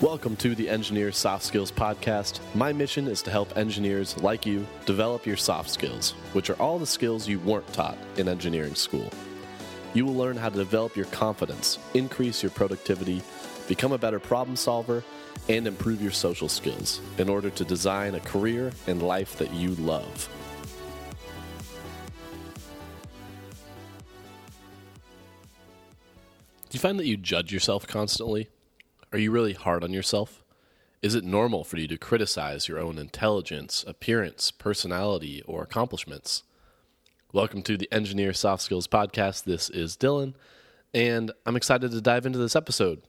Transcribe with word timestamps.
Welcome 0.00 0.36
to 0.36 0.54
the 0.54 0.68
Engineer 0.68 1.10
Soft 1.10 1.42
Skills 1.42 1.72
Podcast. 1.72 2.38
My 2.54 2.72
mission 2.72 3.08
is 3.08 3.20
to 3.22 3.32
help 3.32 3.56
engineers 3.56 4.16
like 4.18 4.46
you 4.46 4.64
develop 4.86 5.26
your 5.26 5.36
soft 5.36 5.68
skills, 5.68 6.12
which 6.34 6.50
are 6.50 6.62
all 6.62 6.78
the 6.78 6.86
skills 6.86 7.26
you 7.26 7.40
weren't 7.40 7.66
taught 7.72 7.98
in 8.16 8.28
engineering 8.28 8.76
school. 8.76 9.10
You 9.94 10.06
will 10.06 10.14
learn 10.14 10.36
how 10.36 10.50
to 10.50 10.56
develop 10.56 10.94
your 10.94 11.06
confidence, 11.06 11.80
increase 11.94 12.44
your 12.44 12.50
productivity, 12.52 13.22
become 13.66 13.90
a 13.90 13.98
better 13.98 14.20
problem 14.20 14.54
solver, 14.54 15.02
and 15.48 15.66
improve 15.66 16.00
your 16.00 16.12
social 16.12 16.48
skills 16.48 17.00
in 17.18 17.28
order 17.28 17.50
to 17.50 17.64
design 17.64 18.14
a 18.14 18.20
career 18.20 18.70
and 18.86 19.02
life 19.02 19.36
that 19.38 19.52
you 19.52 19.70
love. 19.74 20.28
Do 26.70 26.76
you 26.76 26.78
find 26.78 27.00
that 27.00 27.06
you 27.06 27.16
judge 27.16 27.52
yourself 27.52 27.88
constantly? 27.88 28.48
Are 29.10 29.18
you 29.18 29.30
really 29.30 29.54
hard 29.54 29.82
on 29.82 29.94
yourself? 29.94 30.44
Is 31.00 31.14
it 31.14 31.24
normal 31.24 31.64
for 31.64 31.78
you 31.78 31.88
to 31.88 31.96
criticize 31.96 32.68
your 32.68 32.78
own 32.78 32.98
intelligence, 32.98 33.82
appearance, 33.86 34.50
personality, 34.50 35.42
or 35.46 35.62
accomplishments? 35.62 36.42
Welcome 37.32 37.62
to 37.62 37.78
the 37.78 37.90
Engineer 37.90 38.34
Soft 38.34 38.62
Skills 38.62 38.86
Podcast. 38.86 39.44
This 39.44 39.70
is 39.70 39.96
Dylan, 39.96 40.34
and 40.92 41.32
I'm 41.46 41.56
excited 41.56 41.90
to 41.90 42.02
dive 42.02 42.26
into 42.26 42.38
this 42.38 42.54
episode. 42.54 43.00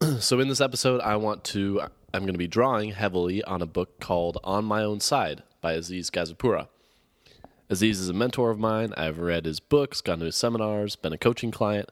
so, 0.20 0.38
in 0.38 0.48
this 0.48 0.60
episode, 0.60 1.00
I 1.00 1.16
want 1.16 1.44
to, 1.44 1.80
I'm 2.12 2.24
going 2.24 2.34
to 2.34 2.38
be 2.38 2.46
drawing 2.46 2.90
heavily 2.90 3.42
on 3.44 3.62
a 3.62 3.66
book 3.66 4.00
called 4.00 4.36
On 4.44 4.66
My 4.66 4.84
Own 4.84 5.00
Side 5.00 5.44
by 5.62 5.72
Aziz 5.72 6.10
Gazipura. 6.10 6.68
Aziz 7.70 8.00
is 8.00 8.10
a 8.10 8.12
mentor 8.12 8.50
of 8.50 8.58
mine. 8.58 8.92
I've 8.98 9.18
read 9.18 9.46
his 9.46 9.60
books, 9.60 10.02
gone 10.02 10.18
to 10.18 10.26
his 10.26 10.36
seminars, 10.36 10.94
been 10.94 11.14
a 11.14 11.18
coaching 11.18 11.52
client, 11.52 11.88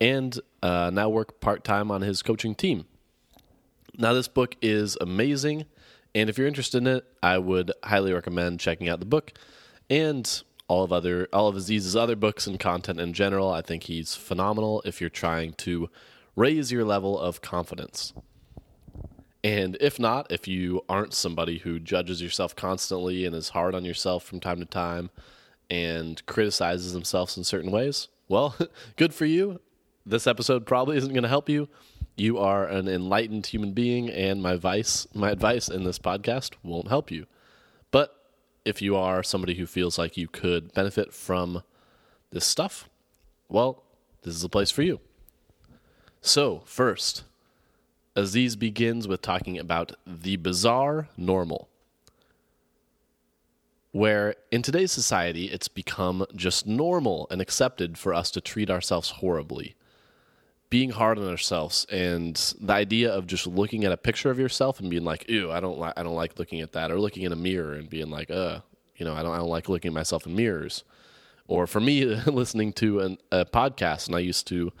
and 0.00 0.38
uh, 0.62 0.90
now 0.92 1.08
work 1.08 1.40
part 1.40 1.64
time 1.64 1.90
on 1.90 2.00
his 2.00 2.22
coaching 2.22 2.54
team. 2.54 2.86
Now, 3.98 4.14
this 4.14 4.28
book 4.28 4.56
is 4.62 4.96
amazing, 5.00 5.66
and 6.14 6.30
if 6.30 6.38
you're 6.38 6.46
interested 6.46 6.78
in 6.78 6.86
it, 6.86 7.04
I 7.22 7.38
would 7.38 7.72
highly 7.84 8.12
recommend 8.12 8.60
checking 8.60 8.88
out 8.88 9.00
the 9.00 9.06
book 9.06 9.32
and 9.90 10.42
all 10.68 10.84
of 10.84 10.92
other 10.92 11.28
all 11.32 11.48
of 11.48 11.56
Aziz's 11.56 11.96
other 11.96 12.14
books 12.14 12.46
and 12.46 12.58
content 12.58 13.00
in 13.00 13.12
general. 13.12 13.50
I 13.50 13.60
think 13.60 13.84
he's 13.84 14.14
phenomenal 14.14 14.82
if 14.84 15.00
you're 15.00 15.10
trying 15.10 15.52
to 15.54 15.90
raise 16.36 16.70
your 16.70 16.84
level 16.84 17.18
of 17.18 17.42
confidence. 17.42 18.14
And 19.42 19.76
if 19.80 19.98
not, 19.98 20.30
if 20.30 20.46
you 20.46 20.84
aren't 20.88 21.14
somebody 21.14 21.58
who 21.58 21.80
judges 21.80 22.22
yourself 22.22 22.54
constantly 22.54 23.24
and 23.24 23.34
is 23.34 23.50
hard 23.50 23.74
on 23.74 23.84
yourself 23.84 24.22
from 24.22 24.38
time 24.38 24.60
to 24.60 24.66
time 24.66 25.10
and 25.68 26.24
criticizes 26.26 26.92
themselves 26.92 27.36
in 27.36 27.44
certain 27.44 27.70
ways, 27.70 28.08
well, 28.28 28.54
good 28.96 29.14
for 29.14 29.24
you 29.24 29.60
this 30.04 30.26
episode 30.26 30.66
probably 30.66 30.96
isn't 30.96 31.12
going 31.12 31.22
to 31.22 31.28
help 31.28 31.48
you. 31.48 31.68
You 32.16 32.38
are 32.38 32.66
an 32.66 32.88
enlightened 32.88 33.46
human 33.46 33.72
being, 33.72 34.10
and 34.10 34.42
my 34.42 34.52
advice, 34.52 35.06
my 35.14 35.30
advice 35.30 35.68
in 35.68 35.84
this 35.84 35.98
podcast 35.98 36.54
won't 36.62 36.88
help 36.88 37.10
you. 37.10 37.26
But 37.90 38.14
if 38.64 38.82
you 38.82 38.96
are 38.96 39.22
somebody 39.22 39.54
who 39.54 39.66
feels 39.66 39.98
like 39.98 40.16
you 40.16 40.28
could 40.28 40.72
benefit 40.74 41.12
from 41.12 41.62
this 42.30 42.46
stuff, 42.46 42.88
well, 43.48 43.82
this 44.22 44.34
is 44.34 44.44
a 44.44 44.48
place 44.48 44.70
for 44.70 44.82
you. 44.82 45.00
So, 46.20 46.62
first, 46.66 47.24
Aziz 48.14 48.56
begins 48.56 49.08
with 49.08 49.22
talking 49.22 49.58
about 49.58 49.92
the 50.06 50.36
bizarre 50.36 51.08
normal 51.16 51.70
where 53.92 54.36
in 54.52 54.62
today's 54.62 54.92
society 54.92 55.46
it's 55.46 55.68
become 55.68 56.24
just 56.34 56.66
normal 56.66 57.26
and 57.30 57.40
accepted 57.40 57.98
for 57.98 58.14
us 58.14 58.30
to 58.30 58.40
treat 58.40 58.70
ourselves 58.70 59.10
horribly 59.10 59.74
being 60.70 60.90
hard 60.90 61.18
on 61.18 61.28
ourselves 61.28 61.84
and 61.90 62.54
the 62.60 62.72
idea 62.72 63.12
of 63.12 63.26
just 63.26 63.46
looking 63.46 63.84
at 63.84 63.90
a 63.90 63.96
picture 63.96 64.30
of 64.30 64.38
yourself 64.38 64.78
and 64.78 64.88
being 64.88 65.04
like, 65.04 65.28
"Ew, 65.28 65.50
I 65.50 65.58
don't 65.58 65.78
like 65.78 65.94
I 65.96 66.04
don't 66.04 66.14
like 66.14 66.38
looking 66.38 66.60
at 66.60 66.72
that," 66.72 66.92
or 66.92 67.00
looking 67.00 67.24
in 67.24 67.32
a 67.32 67.36
mirror 67.36 67.74
and 67.74 67.90
being 67.90 68.08
like, 68.08 68.30
"Uh, 68.30 68.60
you 68.96 69.04
know, 69.04 69.12
I 69.12 69.22
don't 69.22 69.34
I 69.34 69.38
don't 69.38 69.48
like 69.48 69.68
looking 69.68 69.90
at 69.90 69.94
myself 69.94 70.26
in 70.26 70.36
mirrors." 70.36 70.84
Or 71.48 71.66
for 71.66 71.80
me, 71.80 72.04
listening 72.26 72.72
to 72.74 73.00
an, 73.00 73.18
a 73.32 73.44
podcast, 73.44 74.06
and 74.06 74.14
I 74.14 74.20
used 74.20 74.46
to 74.48 74.72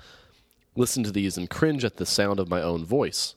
listen 0.76 1.02
to 1.02 1.10
these 1.10 1.36
and 1.36 1.50
cringe 1.50 1.84
at 1.84 1.96
the 1.96 2.06
sound 2.06 2.38
of 2.38 2.48
my 2.48 2.62
own 2.62 2.84
voice. 2.84 3.34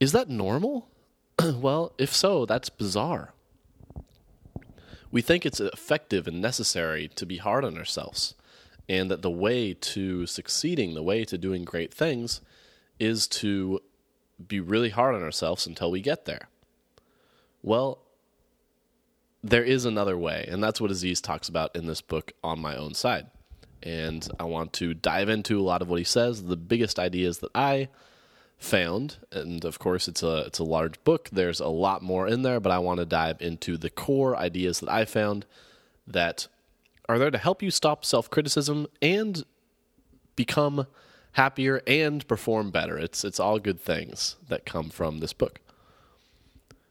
Is 0.00 0.10
that 0.12 0.28
normal? 0.28 0.88
well, 1.42 1.92
if 1.98 2.14
so, 2.14 2.44
that's 2.44 2.68
bizarre. 2.68 3.32
We 5.12 5.22
think 5.22 5.46
it's 5.46 5.60
effective 5.60 6.26
and 6.26 6.40
necessary 6.40 7.08
to 7.14 7.24
be 7.24 7.36
hard 7.38 7.64
on 7.64 7.78
ourselves 7.78 8.34
and 8.88 9.10
that 9.10 9.22
the 9.22 9.30
way 9.30 9.74
to 9.74 10.26
succeeding, 10.26 10.94
the 10.94 11.02
way 11.02 11.24
to 11.24 11.36
doing 11.36 11.64
great 11.64 11.92
things, 11.92 12.40
is 12.98 13.28
to 13.28 13.80
be 14.46 14.60
really 14.60 14.90
hard 14.90 15.14
on 15.14 15.22
ourselves 15.22 15.66
until 15.66 15.90
we 15.90 16.00
get 16.00 16.24
there. 16.24 16.48
Well, 17.62 17.98
there 19.42 19.64
is 19.64 19.84
another 19.84 20.16
way, 20.16 20.46
and 20.48 20.62
that's 20.62 20.80
what 20.80 20.90
Aziz 20.90 21.20
talks 21.20 21.48
about 21.48 21.74
in 21.76 21.86
this 21.86 22.00
book, 22.00 22.32
On 22.42 22.60
My 22.60 22.76
Own 22.76 22.94
Side. 22.94 23.26
And 23.82 24.28
I 24.40 24.44
want 24.44 24.72
to 24.74 24.94
dive 24.94 25.28
into 25.28 25.60
a 25.60 25.62
lot 25.62 25.82
of 25.82 25.88
what 25.88 25.98
he 25.98 26.04
says, 26.04 26.44
the 26.44 26.56
biggest 26.56 26.98
ideas 26.98 27.38
that 27.38 27.50
I 27.54 27.88
found, 28.58 29.18
and 29.30 29.64
of 29.64 29.78
course 29.78 30.08
it's 30.08 30.22
a 30.22 30.38
it's 30.38 30.58
a 30.58 30.64
large 30.64 31.02
book. 31.04 31.28
There's 31.30 31.60
a 31.60 31.68
lot 31.68 32.02
more 32.02 32.26
in 32.26 32.42
there, 32.42 32.58
but 32.58 32.72
I 32.72 32.80
want 32.80 32.98
to 32.98 33.06
dive 33.06 33.40
into 33.40 33.76
the 33.76 33.90
core 33.90 34.36
ideas 34.36 34.80
that 34.80 34.90
I 34.90 35.04
found 35.04 35.46
that 36.06 36.48
are 37.08 37.18
there 37.18 37.30
to 37.30 37.38
help 37.38 37.62
you 37.62 37.70
stop 37.70 38.04
self 38.04 38.30
criticism 38.30 38.86
and 39.00 39.44
become 40.36 40.86
happier 41.32 41.82
and 41.86 42.26
perform 42.28 42.70
better. 42.70 42.98
It's 42.98 43.24
it's 43.24 43.40
all 43.40 43.58
good 43.58 43.80
things 43.80 44.36
that 44.48 44.66
come 44.66 44.90
from 44.90 45.18
this 45.18 45.32
book. 45.32 45.60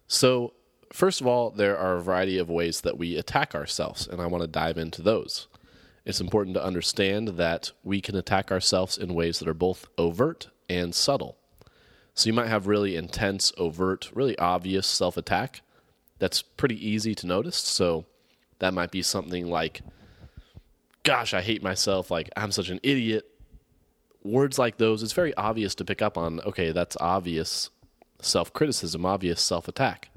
So, 0.08 0.54
first 0.92 1.22
of 1.22 1.28
all, 1.28 1.52
there 1.52 1.78
are 1.78 1.98
a 1.98 2.02
variety 2.02 2.38
of 2.38 2.50
ways 2.50 2.82
that 2.82 2.98
we 2.98 3.18
attack 3.18 3.54
ourselves, 3.54 4.08
and 4.08 4.22
I 4.22 4.28
want 4.28 4.42
to 4.42 4.48
dive 4.48 4.78
into 4.78 5.02
those. 5.02 5.48
It's 6.06 6.22
important 6.22 6.54
to 6.56 6.64
understand 6.64 7.30
that 7.30 7.72
we 7.84 8.00
can 8.00 8.16
attack 8.16 8.52
ourselves 8.52 8.98
in 8.98 9.14
ways 9.14 9.40
that 9.40 9.50
are 9.50 9.54
both 9.54 9.88
overt 9.98 10.48
and 10.70 10.96
subtle. 10.96 11.38
So, 12.14 12.28
you 12.28 12.34
might 12.34 12.48
have 12.48 12.68
really 12.68 12.96
intense, 12.96 13.52
overt, 13.58 14.10
really 14.14 14.38
obvious 14.40 14.88
self 14.88 15.18
attack 15.18 15.62
that's 16.20 16.42
pretty 16.42 16.88
easy 16.88 17.14
to 17.16 17.28
notice. 17.28 17.58
So, 17.58 18.06
that 18.60 18.74
might 18.74 18.92
be 18.92 19.02
something 19.02 19.48
like 19.48 19.82
gosh, 21.08 21.34
I 21.34 21.42
hate 21.42 21.64
myself. 21.64 22.12
Like, 22.12 22.30
I'm 22.36 22.52
such 22.52 22.68
an 22.68 22.82
idiot. 22.84 23.26
Words 24.24 24.60
like 24.60 24.76
those, 24.76 25.02
it's 25.02 25.14
very 25.14 25.34
obvious 25.36 25.74
to 25.76 25.86
pick 25.86 26.02
up 26.02 26.18
on. 26.18 26.42
Okay, 26.42 26.74
that's 26.74 26.98
obvious 27.00 27.70
self 28.22 28.52
criticism, 28.52 29.06
obvious 29.06 29.42
self 29.42 29.70
attack. 29.70 30.10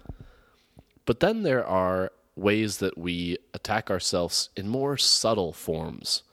But 1.06 1.20
then 1.20 1.44
there 1.44 1.64
are 1.64 2.10
ways 2.34 2.78
that 2.78 2.98
we 2.98 3.38
attack 3.54 3.88
ourselves 3.88 4.50
in 4.56 4.68
more 4.68 4.96
subtle 4.96 5.52
forms. 5.52 6.24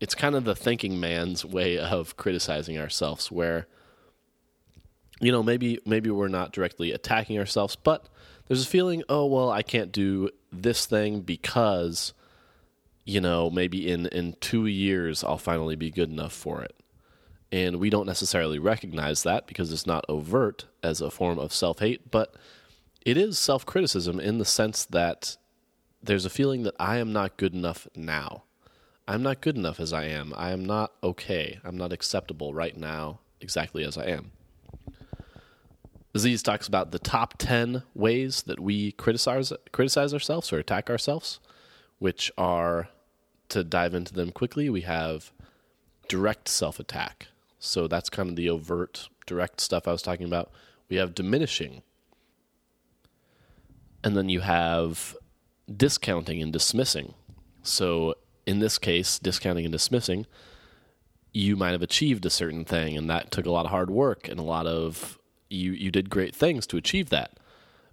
It's 0.00 0.14
kind 0.14 0.34
of 0.34 0.44
the 0.44 0.54
thinking 0.54 1.00
man's 1.00 1.42
way 1.42 1.78
of 1.78 2.18
criticizing 2.18 2.78
ourselves, 2.78 3.32
where 3.32 3.66
you 5.18 5.32
know 5.32 5.42
maybe 5.42 5.78
maybe 5.86 6.10
we're 6.10 6.28
not 6.28 6.52
directly 6.52 6.92
attacking 6.92 7.38
ourselves, 7.38 7.74
but 7.74 8.10
there's 8.48 8.64
a 8.64 8.68
feeling, 8.68 9.02
oh 9.08 9.24
well, 9.24 9.50
I 9.50 9.62
can't 9.62 9.92
do 9.92 10.28
this 10.52 10.84
thing 10.84 11.20
because 11.22 12.12
you 13.04 13.20
know, 13.20 13.50
maybe 13.50 13.90
in, 13.90 14.06
in 14.06 14.34
two 14.40 14.66
years 14.66 15.22
I'll 15.22 15.38
finally 15.38 15.76
be 15.76 15.90
good 15.90 16.10
enough 16.10 16.32
for 16.32 16.62
it. 16.62 16.74
And 17.52 17.76
we 17.76 17.90
don't 17.90 18.06
necessarily 18.06 18.58
recognize 18.58 19.22
that 19.22 19.46
because 19.46 19.72
it's 19.72 19.86
not 19.86 20.04
overt 20.08 20.64
as 20.82 21.00
a 21.00 21.10
form 21.10 21.38
of 21.38 21.52
self 21.52 21.78
hate, 21.78 22.10
but 22.10 22.34
it 23.04 23.16
is 23.16 23.38
self 23.38 23.64
criticism 23.64 24.18
in 24.18 24.38
the 24.38 24.44
sense 24.44 24.84
that 24.86 25.36
there's 26.02 26.24
a 26.24 26.30
feeling 26.30 26.64
that 26.64 26.74
I 26.78 26.98
am 26.98 27.12
not 27.12 27.36
good 27.36 27.54
enough 27.54 27.86
now. 27.94 28.44
I'm 29.06 29.22
not 29.22 29.40
good 29.40 29.56
enough 29.56 29.80
as 29.80 29.92
I 29.92 30.04
am. 30.04 30.32
I 30.36 30.50
am 30.50 30.64
not 30.64 30.92
okay. 31.02 31.60
I'm 31.62 31.76
not 31.76 31.92
acceptable 31.92 32.54
right 32.54 32.76
now, 32.76 33.20
exactly 33.40 33.84
as 33.84 33.98
I 33.98 34.06
am. 34.06 34.32
Aziz 36.14 36.42
talks 36.42 36.68
about 36.68 36.90
the 36.90 36.98
top 36.98 37.34
10 37.38 37.82
ways 37.94 38.42
that 38.42 38.60
we 38.60 38.92
criticize, 38.92 39.52
criticize 39.72 40.14
ourselves 40.14 40.52
or 40.52 40.58
attack 40.58 40.88
ourselves, 40.88 41.40
which 41.98 42.30
are 42.38 42.88
to 43.48 43.64
dive 43.64 43.94
into 43.94 44.12
them 44.12 44.30
quickly, 44.30 44.68
we 44.70 44.82
have 44.82 45.32
direct 46.08 46.48
self 46.48 46.78
attack. 46.78 47.28
So 47.58 47.88
that's 47.88 48.10
kind 48.10 48.28
of 48.28 48.36
the 48.36 48.50
overt, 48.50 49.08
direct 49.26 49.60
stuff 49.60 49.88
I 49.88 49.92
was 49.92 50.02
talking 50.02 50.26
about. 50.26 50.50
We 50.88 50.96
have 50.96 51.14
diminishing. 51.14 51.82
And 54.02 54.16
then 54.16 54.28
you 54.28 54.40
have 54.40 55.16
discounting 55.74 56.42
and 56.42 56.52
dismissing. 56.52 57.14
So 57.62 58.16
in 58.46 58.58
this 58.58 58.76
case, 58.78 59.18
discounting 59.18 59.64
and 59.64 59.72
dismissing, 59.72 60.26
you 61.32 61.56
might 61.56 61.72
have 61.72 61.82
achieved 61.82 62.26
a 62.26 62.30
certain 62.30 62.64
thing 62.64 62.96
and 62.96 63.08
that 63.08 63.30
took 63.30 63.46
a 63.46 63.50
lot 63.50 63.64
of 63.64 63.70
hard 63.70 63.90
work 63.90 64.28
and 64.28 64.38
a 64.38 64.42
lot 64.42 64.66
of 64.66 65.18
you 65.50 65.72
you 65.72 65.90
did 65.90 66.10
great 66.10 66.34
things 66.34 66.66
to 66.68 66.76
achieve 66.76 67.10
that. 67.10 67.38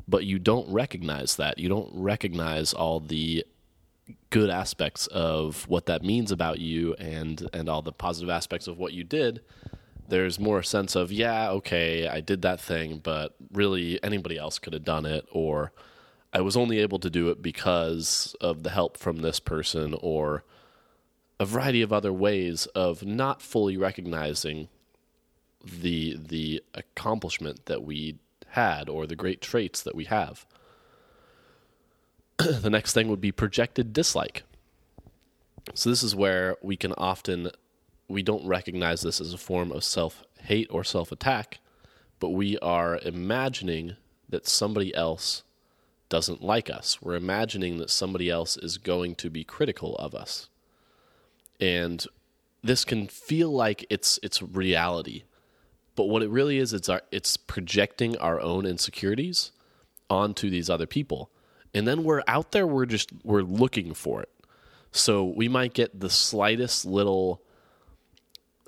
But 0.08 0.26
you 0.26 0.40
don't 0.40 0.70
recognize 0.72 1.38
that. 1.38 1.58
You 1.58 1.70
don't 1.70 1.90
recognize 1.94 2.74
all 2.74 3.00
the 3.00 3.46
good 4.30 4.50
aspects 4.50 5.08
of 5.08 5.68
what 5.68 5.86
that 5.86 6.04
means 6.04 6.32
about 6.32 6.60
you 6.60 6.94
and 6.96 7.50
and 7.54 7.70
all 7.70 7.82
the 7.82 7.92
positive 7.92 8.30
aspects 8.30 8.68
of 8.68 8.78
what 8.78 8.94
you 8.94 9.04
did 9.04 9.42
there's 10.12 10.40
more 10.40 10.60
a 10.60 10.64
sense 10.64 10.96
of, 10.96 11.12
yeah, 11.12 11.50
okay, 11.50 12.08
I 12.08 12.20
did 12.20 12.42
that 12.42 12.60
thing, 12.60 13.00
but 13.02 13.34
really 13.52 14.02
anybody 14.04 14.38
else 14.38 14.60
could 14.60 14.74
have 14.74 14.84
done 14.84 15.06
it, 15.06 15.26
or 15.32 15.72
I 16.34 16.42
was 16.42 16.58
only 16.58 16.80
able 16.80 17.00
to 17.00 17.10
do 17.10 17.30
it 17.30 17.42
because 17.42 18.36
of 18.42 18.64
the 18.64 18.70
help 18.72 18.98
from 18.98 19.20
this 19.20 19.40
person, 19.40 19.96
or 20.02 20.44
a 21.40 21.46
variety 21.46 21.82
of 21.82 21.94
other 21.94 22.12
ways 22.12 22.66
of 22.68 23.04
not 23.04 23.42
fully 23.42 23.78
recognizing 23.78 24.68
the 25.64 26.18
the 26.20 26.62
accomplishment 26.74 27.66
that 27.68 27.84
we 27.84 28.18
had 28.50 28.90
or 28.90 29.08
the 29.08 29.16
great 29.16 29.42
traits 29.42 29.82
that 29.82 29.96
we 29.96 30.06
have. 30.06 30.46
the 32.38 32.70
next 32.70 32.94
thing 32.94 33.08
would 33.08 33.22
be 33.22 33.32
projected 33.32 33.94
dislike. 33.94 34.44
So 35.74 35.90
this 35.90 36.04
is 36.04 36.16
where 36.16 36.58
we 36.62 36.76
can 36.76 36.94
often 36.94 37.52
we 38.08 38.24
don't 38.24 38.46
recognize 38.46 39.02
this 39.02 39.22
as 39.22 39.34
a 39.34 39.38
form 39.38 39.72
of 39.72 39.84
self-hate 39.84 40.68
or 40.70 40.84
self-attack, 40.84 41.60
but 42.20 42.30
we 42.30 42.58
are 42.60 42.98
imagining 42.98 43.96
that 44.28 44.48
somebody 44.48 44.94
else 44.94 45.44
doesn't 46.10 46.44
like 46.44 46.70
us. 46.70 47.02
We're 47.02 47.16
imagining 47.16 47.78
that 47.78 47.90
somebody 47.90 48.30
else 48.30 48.58
is 48.58 48.78
going 48.78 49.16
to 49.16 49.30
be 49.30 49.46
critical 49.46 49.96
of 49.96 50.14
us. 50.14 50.50
And 51.60 52.06
this 52.62 52.84
can 52.84 53.08
feel 53.08 53.50
like 53.50 53.86
it's 53.90 54.20
it's 54.22 54.42
reality. 54.42 55.24
But 55.96 56.10
what 56.10 56.22
it 56.22 56.30
really 56.30 56.58
is 56.58 56.74
it's 56.74 56.90
our 56.90 57.02
it's 57.12 57.38
projecting 57.38 58.18
our 58.18 58.40
own 58.42 58.66
insecurities 58.66 59.52
onto 60.10 60.50
these 60.50 60.70
other 60.70 60.86
people. 60.86 61.30
And 61.74 61.88
then 61.88 62.04
we're 62.04 62.24
out 62.28 62.52
there 62.52 62.68
we're 62.68 62.86
just 62.86 63.12
we're 63.24 63.42
looking 63.42 63.94
for 63.94 64.22
it. 64.22 64.30
So 64.92 65.24
we 65.24 65.48
might 65.48 65.74
get 65.74 66.00
the 66.00 66.10
slightest 66.10 66.86
little 66.86 67.42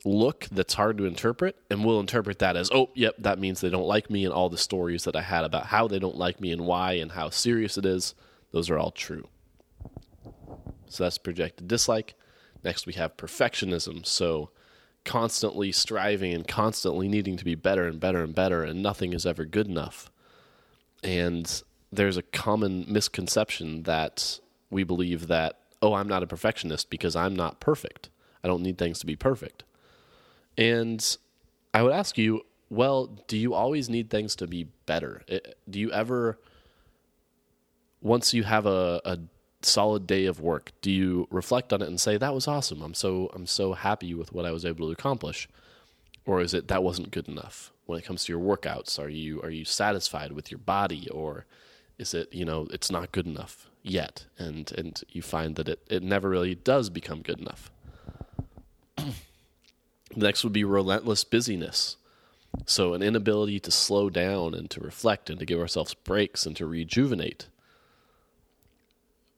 look 0.06 0.48
that's 0.52 0.74
hard 0.74 0.98
to 0.98 1.06
interpret, 1.06 1.56
and 1.70 1.84
we'll 1.84 2.00
interpret 2.00 2.40
that 2.40 2.56
as, 2.56 2.70
oh, 2.72 2.90
yep, 2.94 3.16
that 3.20 3.40
means 3.40 3.62
they 3.62 3.70
don't 3.70 3.88
like 3.88 4.10
me, 4.10 4.26
and 4.26 4.34
all 4.34 4.50
the 4.50 4.58
stories 4.58 5.04
that 5.06 5.16
I 5.16 5.22
had 5.22 5.44
about 5.44 5.68
how 5.68 5.88
they 5.88 6.00
don't 6.00 6.18
like 6.18 6.42
me 6.42 6.52
and 6.52 6.66
why 6.66 6.94
and 6.94 7.12
how 7.12 7.30
serious 7.30 7.78
it 7.78 7.86
is, 7.86 8.16
those 8.52 8.70
are 8.70 8.78
all 8.78 8.92
true. 8.92 9.28
So 10.88 11.04
that's 11.04 11.18
projected 11.18 11.68
dislike. 11.68 12.16
Next, 12.64 12.86
we 12.86 12.94
have 12.94 13.18
perfectionism. 13.18 14.06
So 14.06 14.52
constantly 15.06 15.72
striving 15.72 16.34
and 16.34 16.48
constantly 16.48 17.08
needing 17.08 17.36
to 17.38 17.46
be 17.46 17.56
better 17.56 17.88
and 17.88 18.00
better 18.00 18.24
and 18.24 18.36
better, 18.36 18.64
and 18.64 18.82
nothing 18.82 19.14
is 19.14 19.26
ever 19.26 19.46
good 19.46 19.68
enough. 19.68 20.12
And 21.04 21.64
there's 21.96 22.18
a 22.18 22.24
common 22.24 22.86
misconception 22.88 23.84
that 23.84 24.40
we 24.70 24.84
believe 24.84 25.28
that, 25.28 25.60
oh, 25.82 25.94
I'm 25.94 26.08
not 26.08 26.24
a 26.24 26.28
perfectionist 26.28 26.90
because 26.90 27.16
I'm 27.16 27.36
not 27.36 27.60
perfect. 27.60 28.10
I 28.44 28.48
don't 28.48 28.64
need 28.64 28.78
things 28.78 29.00
to 29.00 29.06
be 29.06 29.16
perfect. 29.16 29.64
And 30.58 31.18
I 31.74 31.84
would 31.84 31.94
ask 31.94 32.18
you, 32.18 32.42
well, 32.70 33.08
do 33.28 33.38
you 33.38 33.54
always 33.54 33.90
need 33.90 34.10
things 34.10 34.36
to 34.38 34.48
be 34.48 34.68
better? 34.86 35.22
Do 35.70 35.80
you 35.80 35.92
ever, 35.92 36.40
once 38.02 38.34
you 38.34 38.44
have 38.44 38.66
a, 38.66 39.02
a 39.06 39.20
solid 39.62 40.08
day 40.08 40.26
of 40.26 40.40
work, 40.40 40.72
do 40.82 40.92
you 40.92 41.28
reflect 41.30 41.72
on 41.72 41.82
it 41.82 41.88
and 41.88 42.00
say 42.00 42.18
that 42.18 42.34
was 42.34 42.48
awesome? 42.48 42.82
I'm 42.82 42.94
so 42.94 43.30
I'm 43.34 43.46
so 43.46 43.74
happy 43.74 44.14
with 44.14 44.34
what 44.34 44.46
I 44.46 44.52
was 44.52 44.66
able 44.66 44.88
to 44.88 44.92
accomplish, 44.92 45.48
or 46.26 46.42
is 46.42 46.54
it 46.54 46.68
that 46.68 46.84
wasn't 46.84 47.12
good 47.12 47.28
enough? 47.28 47.72
When 47.86 48.00
it 48.00 48.06
comes 48.06 48.26
to 48.26 48.34
your 48.34 48.42
workouts, 48.42 49.00
are 49.00 49.10
you 49.10 49.42
are 49.42 49.50
you 49.50 49.66
satisfied 49.66 50.32
with 50.32 50.52
your 50.52 50.60
body, 50.60 51.08
or 51.10 51.46
is 51.98 52.14
it 52.14 52.34
you 52.34 52.46
know 52.46 52.68
it's 52.72 52.92
not 52.92 53.12
good 53.12 53.26
enough 53.26 53.70
yet, 53.82 54.26
and 54.38 54.72
and 54.78 55.02
you 55.10 55.22
find 55.22 55.56
that 55.56 55.68
it 55.70 55.80
it 55.90 56.04
never 56.04 56.30
really 56.30 56.56
does 56.56 56.90
become 56.90 57.22
good 57.22 57.40
enough. 57.40 57.72
Next 60.16 60.44
would 60.44 60.54
be 60.54 60.64
relentless 60.64 61.24
busyness. 61.24 61.98
So, 62.66 62.94
an 62.94 63.02
inability 63.02 63.60
to 63.62 63.72
slow 63.72 64.10
down 64.10 64.54
and 64.54 64.70
to 64.70 64.80
reflect 64.80 65.30
and 65.30 65.40
to 65.40 65.46
give 65.46 65.60
ourselves 65.60 65.96
breaks 65.96 66.46
and 66.46 66.56
to 66.58 66.68
rejuvenate. 66.68 67.48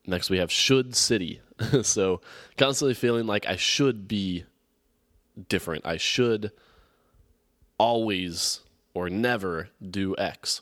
Next, 0.05 0.29
we 0.29 0.37
have 0.37 0.51
should 0.51 0.95
city. 0.95 1.41
so, 1.81 2.19
constantly 2.57 2.93
feeling 2.93 3.25
like 3.25 3.47
I 3.47 3.55
should 3.55 4.07
be 4.07 4.43
different. 5.47 5.85
I 5.85 5.95
should 5.97 6.51
always 7.77 8.59
or 8.93 9.09
never 9.09 9.69
do 9.81 10.15
X. 10.17 10.61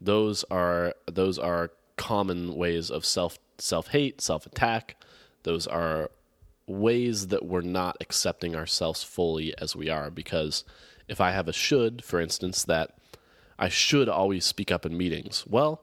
Those 0.00 0.44
are 0.50 0.94
those 1.06 1.38
are 1.38 1.70
common 1.96 2.54
ways 2.54 2.90
of 2.90 3.04
self 3.04 3.38
self 3.58 3.88
hate, 3.88 4.20
self 4.20 4.46
attack. 4.46 4.96
Those 5.42 5.66
are 5.66 6.10
ways 6.66 7.28
that 7.28 7.44
we're 7.44 7.60
not 7.60 7.96
accepting 8.00 8.56
ourselves 8.56 9.02
fully 9.02 9.56
as 9.58 9.76
we 9.76 9.88
are. 9.88 10.10
Because 10.10 10.64
if 11.08 11.20
I 11.20 11.32
have 11.32 11.48
a 11.48 11.52
should, 11.52 12.02
for 12.04 12.20
instance, 12.20 12.64
that 12.64 12.96
I 13.58 13.68
should 13.68 14.08
always 14.08 14.44
speak 14.44 14.72
up 14.72 14.86
in 14.86 14.96
meetings, 14.96 15.44
well, 15.46 15.82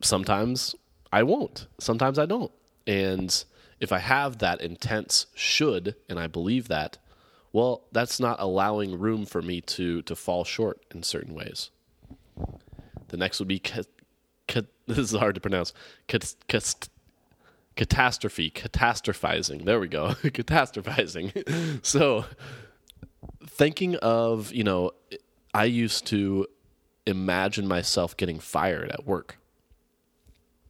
sometimes 0.00 0.74
I 1.12 1.22
won't. 1.22 1.66
Sometimes 1.78 2.18
I 2.18 2.26
don't. 2.26 2.52
And 2.86 3.44
if 3.80 3.92
I 3.92 3.98
have 3.98 4.38
that 4.38 4.60
intense 4.60 5.26
should 5.34 5.94
and 6.08 6.18
I 6.18 6.26
believe 6.26 6.68
that, 6.68 6.98
well, 7.52 7.82
that's 7.92 8.18
not 8.18 8.40
allowing 8.40 8.98
room 8.98 9.26
for 9.26 9.42
me 9.42 9.60
to 9.60 10.02
to 10.02 10.16
fall 10.16 10.44
short 10.44 10.80
in 10.94 11.02
certain 11.02 11.34
ways. 11.34 11.70
The 13.12 13.18
next 13.18 13.38
would 13.38 13.48
be 13.48 13.60
ca- 13.60 13.84
ca- 14.48 14.62
this 14.88 14.98
is 14.98 15.12
hard 15.12 15.36
to 15.36 15.40
pronounce. 15.40 15.72
Ca- 16.08 16.18
catastrophe, 17.76 18.50
catastrophizing. 18.50 19.64
There 19.64 19.78
we 19.78 19.88
go. 19.88 20.08
catastrophizing. 20.22 21.84
so 21.86 22.24
thinking 23.46 23.96
of, 23.96 24.52
you 24.52 24.64
know, 24.64 24.90
I 25.54 25.64
used 25.66 26.06
to 26.08 26.46
imagine 27.06 27.68
myself 27.68 28.16
getting 28.16 28.38
fired 28.38 28.90
at 28.90 29.06
work 29.06 29.38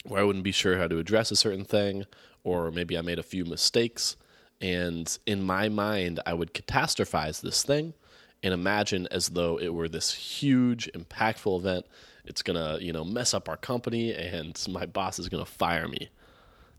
where 0.04 0.20
I 0.20 0.24
wouldn't 0.24 0.44
be 0.44 0.52
sure 0.52 0.78
how 0.78 0.88
to 0.88 0.98
address 0.98 1.30
a 1.30 1.36
certain 1.36 1.64
thing, 1.64 2.06
or 2.42 2.72
maybe 2.72 2.98
I 2.98 3.02
made 3.02 3.20
a 3.20 3.22
few 3.22 3.44
mistakes. 3.44 4.16
And 4.60 5.16
in 5.26 5.44
my 5.44 5.68
mind, 5.68 6.18
I 6.26 6.34
would 6.34 6.54
catastrophize 6.54 7.40
this 7.40 7.62
thing 7.62 7.94
and 8.42 8.52
imagine 8.52 9.06
as 9.10 9.30
though 9.30 9.58
it 9.58 9.72
were 9.72 9.88
this 9.88 10.12
huge, 10.12 10.90
impactful 10.92 11.60
event. 11.60 11.86
It's 12.24 12.42
gonna, 12.42 12.78
you 12.80 12.92
know, 12.92 13.04
mess 13.04 13.34
up 13.34 13.48
our 13.48 13.56
company, 13.56 14.12
and 14.12 14.60
my 14.69 14.86
boss 14.86 15.19
is 15.19 15.28
gonna 15.28 15.44
fire 15.44 15.88
me. 15.88 16.10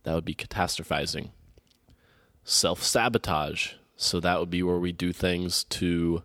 That 0.04 0.16
would 0.16 0.26
be 0.26 0.36
catastrophizing. 0.36 1.30
Self 2.44 2.84
sabotage. 2.84 3.74
So 3.96 4.20
that 4.20 4.40
would 4.40 4.50
be 4.50 4.64
where 4.64 4.80
we 4.80 4.92
do 4.92 5.14
things 5.14 5.64
to 5.66 6.24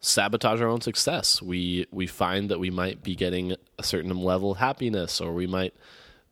sabotage 0.00 0.60
our 0.60 0.68
own 0.68 0.80
success. 0.80 1.42
We 1.42 1.86
we 1.90 2.06
find 2.06 2.50
that 2.50 2.60
we 2.60 2.70
might 2.70 3.02
be 3.02 3.14
getting 3.14 3.56
a 3.78 3.82
certain 3.82 4.16
level 4.16 4.52
of 4.52 4.58
happiness, 4.58 5.20
or 5.20 5.32
we 5.32 5.46
might 5.46 5.74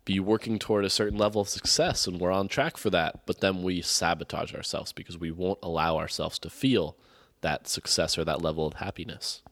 be 0.05 0.19
working 0.19 0.59
toward 0.59 0.85
a 0.85 0.91
certain 0.91 1.19
level 1.19 1.43
of 1.43 1.49
success, 1.49 2.07
and 2.07 2.21
we're 2.21 2.33
on 2.33 2.49
track 2.49 2.77
for 2.77 2.91
that. 2.91 3.25
But 3.27 3.41
then 3.41 3.63
we 3.63 3.83
sabotage 3.83 4.55
ourselves 4.55 4.93
because 4.93 5.19
we 5.19 5.31
won't 5.31 5.61
allow 5.63 5.97
ourselves 5.97 6.39
to 6.41 6.51
feel 6.51 6.97
that 7.41 7.69
success 7.69 8.19
or 8.19 8.25
that 8.25 8.43
level 8.43 8.67
of 8.67 8.75
happiness. 8.75 9.43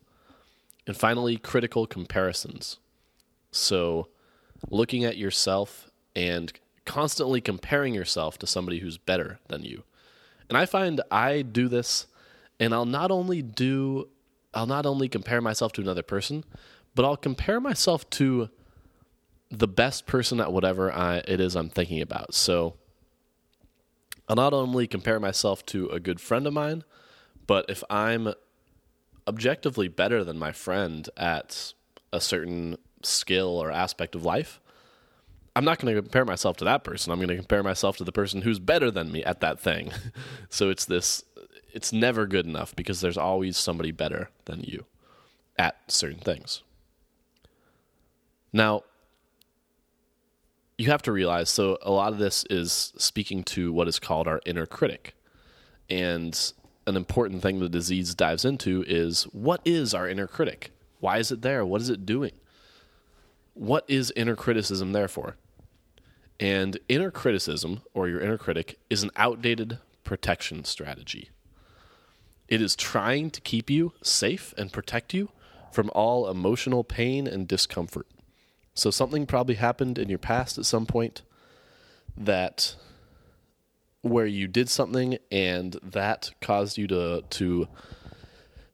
And 0.86 0.96
finally, 0.96 1.36
critical 1.36 1.86
comparisons. 1.86 2.78
So, 3.52 4.08
looking 4.68 5.04
at 5.04 5.16
yourself 5.16 5.90
and 6.16 6.52
constantly 6.84 7.40
comparing 7.40 7.94
yourself 7.94 8.38
to 8.38 8.46
somebody 8.46 8.80
who's 8.80 8.98
better 8.98 9.38
than 9.48 9.62
you. 9.62 9.84
And 10.48 10.58
I 10.58 10.66
find 10.66 11.00
I 11.10 11.42
do 11.42 11.68
this 11.68 12.06
and 12.58 12.74
I'll 12.74 12.84
not 12.84 13.10
only 13.10 13.42
do 13.42 14.08
I'll 14.52 14.66
not 14.66 14.84
only 14.84 15.08
compare 15.08 15.40
myself 15.40 15.72
to 15.74 15.80
another 15.80 16.02
person, 16.02 16.44
but 16.94 17.04
I'll 17.04 17.16
compare 17.16 17.60
myself 17.60 18.08
to 18.10 18.50
the 19.50 19.68
best 19.68 20.06
person 20.06 20.40
at 20.40 20.52
whatever 20.52 20.92
I, 20.92 21.18
it 21.28 21.40
is 21.40 21.54
I'm 21.54 21.68
thinking 21.68 22.00
about. 22.00 22.34
So 22.34 22.74
I'll 24.28 24.36
not 24.36 24.52
only 24.52 24.88
compare 24.88 25.20
myself 25.20 25.64
to 25.66 25.88
a 25.88 26.00
good 26.00 26.20
friend 26.20 26.46
of 26.46 26.52
mine, 26.52 26.82
but 27.46 27.66
if 27.68 27.84
I'm 27.88 28.32
objectively 29.30 29.86
better 29.86 30.24
than 30.24 30.36
my 30.36 30.50
friend 30.50 31.08
at 31.16 31.72
a 32.12 32.20
certain 32.20 32.76
skill 33.00 33.56
or 33.62 33.70
aspect 33.70 34.16
of 34.16 34.24
life, 34.24 34.60
I'm 35.54 35.64
not 35.64 35.78
going 35.78 35.94
to 35.94 36.02
compare 36.02 36.24
myself 36.24 36.56
to 36.56 36.64
that 36.64 36.82
person. 36.82 37.12
I'm 37.12 37.20
going 37.20 37.28
to 37.28 37.36
compare 37.36 37.62
myself 37.62 37.96
to 37.98 38.04
the 38.04 38.10
person 38.10 38.42
who's 38.42 38.58
better 38.58 38.90
than 38.90 39.12
me 39.12 39.22
at 39.22 39.38
that 39.40 39.60
thing. 39.60 39.92
so 40.48 40.68
it's 40.68 40.84
this 40.84 41.22
it's 41.72 41.92
never 41.92 42.26
good 42.26 42.44
enough 42.44 42.74
because 42.74 43.00
there's 43.00 43.16
always 43.16 43.56
somebody 43.56 43.92
better 43.92 44.30
than 44.46 44.64
you 44.64 44.84
at 45.56 45.76
certain 45.86 46.18
things. 46.18 46.62
Now, 48.52 48.82
you 50.76 50.90
have 50.90 51.02
to 51.02 51.12
realize 51.12 51.50
so 51.50 51.78
a 51.82 51.92
lot 51.92 52.12
of 52.12 52.18
this 52.18 52.44
is 52.50 52.92
speaking 52.98 53.44
to 53.44 53.72
what 53.72 53.86
is 53.86 54.00
called 54.00 54.26
our 54.26 54.40
inner 54.44 54.66
critic. 54.66 55.14
And 55.88 56.34
an 56.90 56.96
important 56.96 57.40
thing 57.40 57.60
that 57.60 57.74
Aziz 57.74 58.14
dives 58.14 58.44
into 58.44 58.84
is 58.86 59.22
what 59.32 59.62
is 59.64 59.94
our 59.94 60.06
inner 60.06 60.26
critic? 60.26 60.72
Why 60.98 61.16
is 61.16 61.32
it 61.32 61.40
there? 61.40 61.64
What 61.64 61.80
is 61.80 61.88
it 61.88 62.04
doing? 62.04 62.32
what 63.60 63.84
is 63.88 64.10
inner 64.16 64.36
criticism 64.36 64.92
there 64.92 65.06
for? 65.06 65.36
And 66.38 66.78
inner 66.88 67.10
criticism, 67.10 67.82
or 67.92 68.08
your 68.08 68.20
inner 68.20 68.38
critic, 68.38 68.78
is 68.88 69.02
an 69.02 69.10
outdated 69.16 69.78
protection 70.02 70.64
strategy. 70.64 71.28
It 72.48 72.62
is 72.62 72.74
trying 72.74 73.30
to 73.32 73.40
keep 73.42 73.68
you 73.68 73.92
safe 74.02 74.54
and 74.56 74.72
protect 74.72 75.12
you 75.12 75.30
from 75.70 75.90
all 75.94 76.28
emotional 76.28 76.82
pain 76.82 77.26
and 77.26 77.46
discomfort. 77.46 78.06
So, 78.72 78.90
something 78.90 79.26
probably 79.26 79.56
happened 79.56 79.98
in 79.98 80.08
your 80.08 80.18
past 80.18 80.56
at 80.56 80.64
some 80.64 80.86
point 80.86 81.20
that 82.16 82.76
where 84.02 84.26
you 84.26 84.48
did 84.48 84.68
something 84.68 85.18
and 85.30 85.76
that 85.82 86.30
caused 86.40 86.78
you 86.78 86.86
to, 86.88 87.22
to 87.30 87.68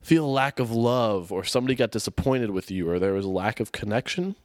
feel 0.00 0.24
a 0.24 0.26
lack 0.26 0.60
of 0.60 0.70
love, 0.70 1.32
or 1.32 1.42
somebody 1.42 1.74
got 1.74 1.90
disappointed 1.90 2.50
with 2.50 2.70
you, 2.70 2.88
or 2.88 2.98
there 2.98 3.12
was 3.12 3.24
a 3.24 3.30
lack 3.30 3.58
of 3.58 3.72
connection. 3.72 4.36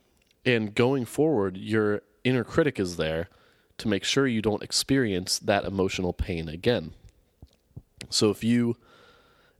And 0.44 0.74
going 0.74 1.06
forward, 1.06 1.56
your 1.56 2.02
inner 2.24 2.44
critic 2.44 2.80
is 2.80 2.98
there 2.98 3.30
to 3.78 3.88
make 3.88 4.04
sure 4.04 4.26
you 4.26 4.42
don't 4.42 4.64
experience 4.64 5.38
that 5.40 5.64
emotional 5.64 6.14
pain 6.14 6.50
again. 6.50 6.94
So, 8.10 8.32
if 8.32 8.44
you 8.44 8.78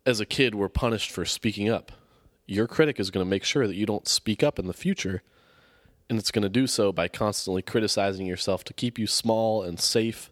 as 0.06 0.20
a 0.20 0.26
kid 0.26 0.56
were 0.56 0.70
punished 0.70 1.12
for 1.12 1.26
speaking 1.26 1.70
up, 1.70 1.92
your 2.48 2.68
critic 2.68 3.00
is 3.00 3.12
going 3.12 3.26
to 3.26 3.30
make 3.30 3.44
sure 3.44 3.68
that 3.68 3.76
you 3.76 3.86
don't 3.86 4.08
speak 4.08 4.42
up 4.42 4.58
in 4.58 4.68
the 4.68 4.74
future. 4.74 5.22
And 6.10 6.20
it's 6.20 6.32
going 6.32 6.44
to 6.44 6.50
do 6.50 6.68
so 6.68 6.92
by 6.92 7.08
constantly 7.08 7.62
criticizing 7.62 8.26
yourself 8.26 8.64
to 8.66 8.74
keep 8.74 9.00
you 9.00 9.08
small 9.08 9.64
and 9.64 9.80
safe 9.80 10.32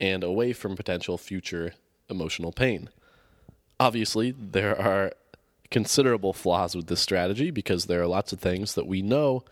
and 0.00 0.24
away 0.24 0.52
from 0.52 0.76
potential 0.76 1.18
future 1.18 1.74
emotional 2.08 2.52
pain. 2.52 2.90
Obviously, 3.80 4.30
there 4.32 4.78
are 4.80 5.12
considerable 5.70 6.32
flaws 6.32 6.74
with 6.76 6.86
this 6.86 7.00
strategy 7.00 7.50
because 7.50 7.86
there 7.86 8.02
are 8.02 8.06
lots 8.06 8.32
of 8.32 8.40
things 8.40 8.74
that 8.74 8.86
we 8.86 9.02
know 9.02 9.44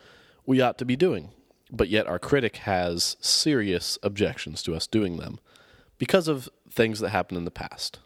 we 0.47 0.61
ought 0.61 0.79
to 0.79 0.85
be 0.85 0.97
doing, 0.97 1.31
but 1.71 1.89
yet 1.89 2.07
our 2.07 2.19
critic 2.19 2.59
has 2.59 3.17
serious 3.21 3.99
objections 4.03 4.63
to 4.63 4.75
us 4.75 4.87
doing 4.87 5.17
them 5.17 5.39
because 5.99 6.29
of 6.29 6.49
things 6.71 7.01
that 7.01 7.11
happened 7.11 7.39
in 7.39 7.45
the 7.45 7.51
past. 7.51 7.99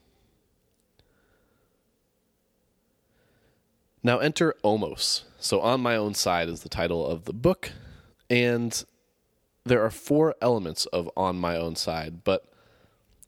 Now 4.02 4.18
enter 4.18 4.54
Omos. 4.62 5.22
So, 5.38 5.60
On 5.60 5.80
My 5.80 5.96
Own 5.96 6.14
Side 6.14 6.48
is 6.48 6.60
the 6.60 6.68
title 6.68 7.06
of 7.06 7.24
the 7.24 7.32
book. 7.32 7.72
And 8.30 8.84
there 9.66 9.84
are 9.84 9.90
four 9.90 10.36
elements 10.40 10.86
of 10.86 11.10
On 11.16 11.36
My 11.36 11.56
Own 11.56 11.76
Side. 11.76 12.22
But 12.24 12.46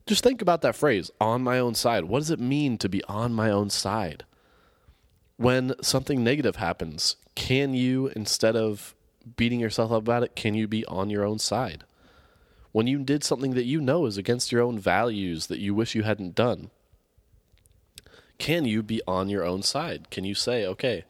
just 0.07 0.23
think 0.23 0.41
about 0.41 0.63
that 0.63 0.77
phrase, 0.77 1.11
on 1.21 1.43
my 1.43 1.59
own 1.59 1.75
side. 1.75 2.05
What 2.05 2.21
does 2.21 2.31
it 2.31 2.41
mean 2.41 2.79
to 2.79 2.89
be 2.89 3.05
on 3.05 3.35
my 3.35 3.51
own 3.51 3.69
side? 3.69 4.25
When 5.37 5.75
something 5.83 6.25
negative 6.25 6.57
happens, 6.57 7.17
can 7.35 7.75
you, 7.75 8.07
instead 8.09 8.57
of 8.57 8.95
beating 9.37 9.61
yourself 9.61 9.93
up 9.93 9.99
about 9.99 10.23
it, 10.23 10.35
can 10.35 10.55
you 10.55 10.67
be 10.67 10.85
on 10.87 11.11
your 11.11 11.25
own 11.25 11.39
side? 11.39 11.85
When 12.73 12.87
you 12.87 13.01
did 13.01 13.23
something 13.23 13.55
that 13.55 13.65
you 13.65 13.81
know 13.81 14.07
is 14.07 14.17
against 14.17 14.51
your 14.51 14.63
own 14.63 14.79
values 14.79 15.49
that 15.49 15.59
you 15.59 15.75
wish 15.75 15.95
you 15.95 16.05
hadn't 16.05 16.35
done, 16.35 16.71
can 18.39 18.65
you 18.65 18.83
be 18.83 19.03
on 19.07 19.29
your 19.29 19.45
own 19.45 19.63
side? 19.63 20.11
Can 20.11 20.25
you 20.25 20.35
say, 20.35 20.65
okay, 20.65 21.05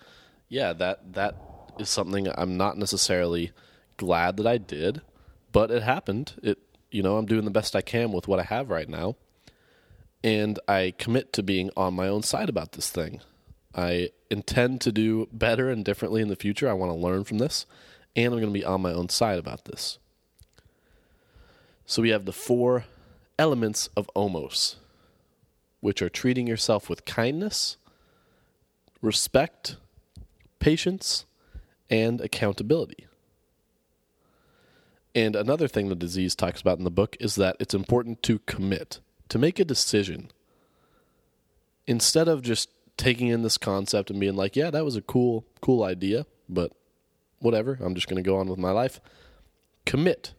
yeah, 0.49 0.73
that 0.73 1.13
that 1.13 1.37
is 1.79 1.89
something 1.89 2.29
I'm 2.37 2.57
not 2.57 2.79
necessarily 2.79 3.53
glad 3.97 4.39
that 4.39 4.47
I 4.47 4.59
did, 4.59 5.03
but 5.53 5.71
it 5.71 5.83
happened. 5.83 6.35
It 6.43 6.59
you 6.91 7.03
know, 7.03 7.17
I'm 7.17 7.27
doing 7.27 7.45
the 7.45 7.51
best 7.51 7.77
I 7.77 7.81
can 7.81 8.13
with 8.13 8.29
what 8.29 8.41
I 8.41 8.45
have 8.45 8.71
right 8.71 8.89
now. 8.89 9.17
And 10.25 10.59
I 10.67 10.95
commit 10.99 11.33
to 11.35 11.43
being 11.43 11.71
on 11.77 11.95
my 11.95 12.09
own 12.09 12.23
side 12.23 12.49
about 12.49 12.73
this 12.73 12.91
thing. 12.91 13.21
I 13.75 14.11
intend 14.31 14.81
to 14.83 14.93
do 14.93 15.29
better 15.33 15.71
and 15.71 15.85
differently 15.85 16.23
in 16.23 16.29
the 16.29 16.37
future. 16.37 16.69
I 16.69 16.73
want 16.73 16.91
to 16.91 16.99
learn 16.99 17.25
from 17.25 17.39
this, 17.39 17.67
and 18.17 18.33
I'm 18.33 18.41
going 18.41 18.53
to 18.53 18.59
be 18.59 18.65
on 18.65 18.81
my 18.83 18.93
own 18.93 19.09
side 19.09 19.39
about 19.39 19.67
this. 19.67 19.99
So 21.87 22.03
we 22.03 22.09
have 22.11 22.25
the 22.25 22.33
four 22.33 22.85
elements 23.39 23.89
of 23.97 24.11
omos 24.17 24.77
which 25.81 26.03
are 26.03 26.09
treating 26.09 26.47
yourself 26.47 26.91
with 26.91 27.05
kindness, 27.05 27.77
respect, 29.01 29.77
patience, 30.59 31.25
and 31.89 32.21
accountability. 32.21 33.08
And 35.19 35.35
another 35.35 35.67
thing 35.67 35.89
that 35.89 36.03
Aziz 36.03 36.35
talks 36.35 36.61
about 36.61 36.79
in 36.79 36.85
the 36.85 36.91
book 36.91 37.17
is 37.19 37.35
that 37.35 37.57
it's 37.59 37.75
important 37.75 38.23
to 38.25 38.39
commit, 38.41 39.01
to 39.29 39.39
make 39.39 39.59
a 39.59 39.65
decision. 39.65 40.31
Instead 41.87 42.29
of 42.29 42.43
just 42.43 42.71
taking 42.97 43.29
in 43.29 43.43
this 43.43 43.59
concept 43.59 44.11
and 44.11 44.21
being 44.21 44.37
like, 44.37 44.55
yeah, 44.55 44.71
that 44.71 44.85
was 44.85 44.97
a 44.97 45.03
cool, 45.03 45.45
cool 45.61 45.83
idea, 45.83 46.27
but 46.49 46.73
whatever, 47.41 47.79
I'm 47.81 47.95
just 47.95 48.09
going 48.09 48.23
to 48.23 48.29
go 48.29 48.37
on 48.37 48.49
with 48.49 48.59
my 48.59 48.71
life. 48.71 49.01
Commit. 49.87 50.35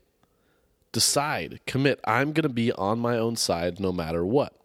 Decide, 0.91 1.59
commit. 1.67 1.99
I'm 2.05 2.31
going 2.31 2.43
to 2.43 2.49
be 2.49 2.71
on 2.71 2.99
my 2.99 3.17
own 3.17 3.35
side 3.35 3.79
no 3.79 3.91
matter 3.91 4.25
what 4.25 4.59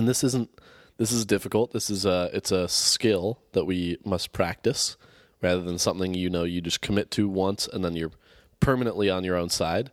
and 0.00 0.08
this 0.08 0.24
isn't 0.24 0.50
this 0.96 1.12
is 1.12 1.24
difficult. 1.24 1.72
This 1.72 1.88
is 1.88 2.04
a 2.04 2.30
it's 2.32 2.52
a 2.52 2.68
skill 2.68 3.40
that 3.52 3.64
we 3.64 3.98
must 4.04 4.32
practice 4.32 4.96
rather 5.40 5.62
than 5.62 5.78
something 5.78 6.14
you 6.14 6.28
know 6.28 6.44
you 6.44 6.60
just 6.60 6.80
commit 6.80 7.10
to 7.12 7.28
once 7.28 7.68
and 7.68 7.84
then 7.84 7.96
you're 7.96 8.12
permanently 8.60 9.10
on 9.10 9.24
your 9.24 9.36
own 9.36 9.48
side. 9.48 9.90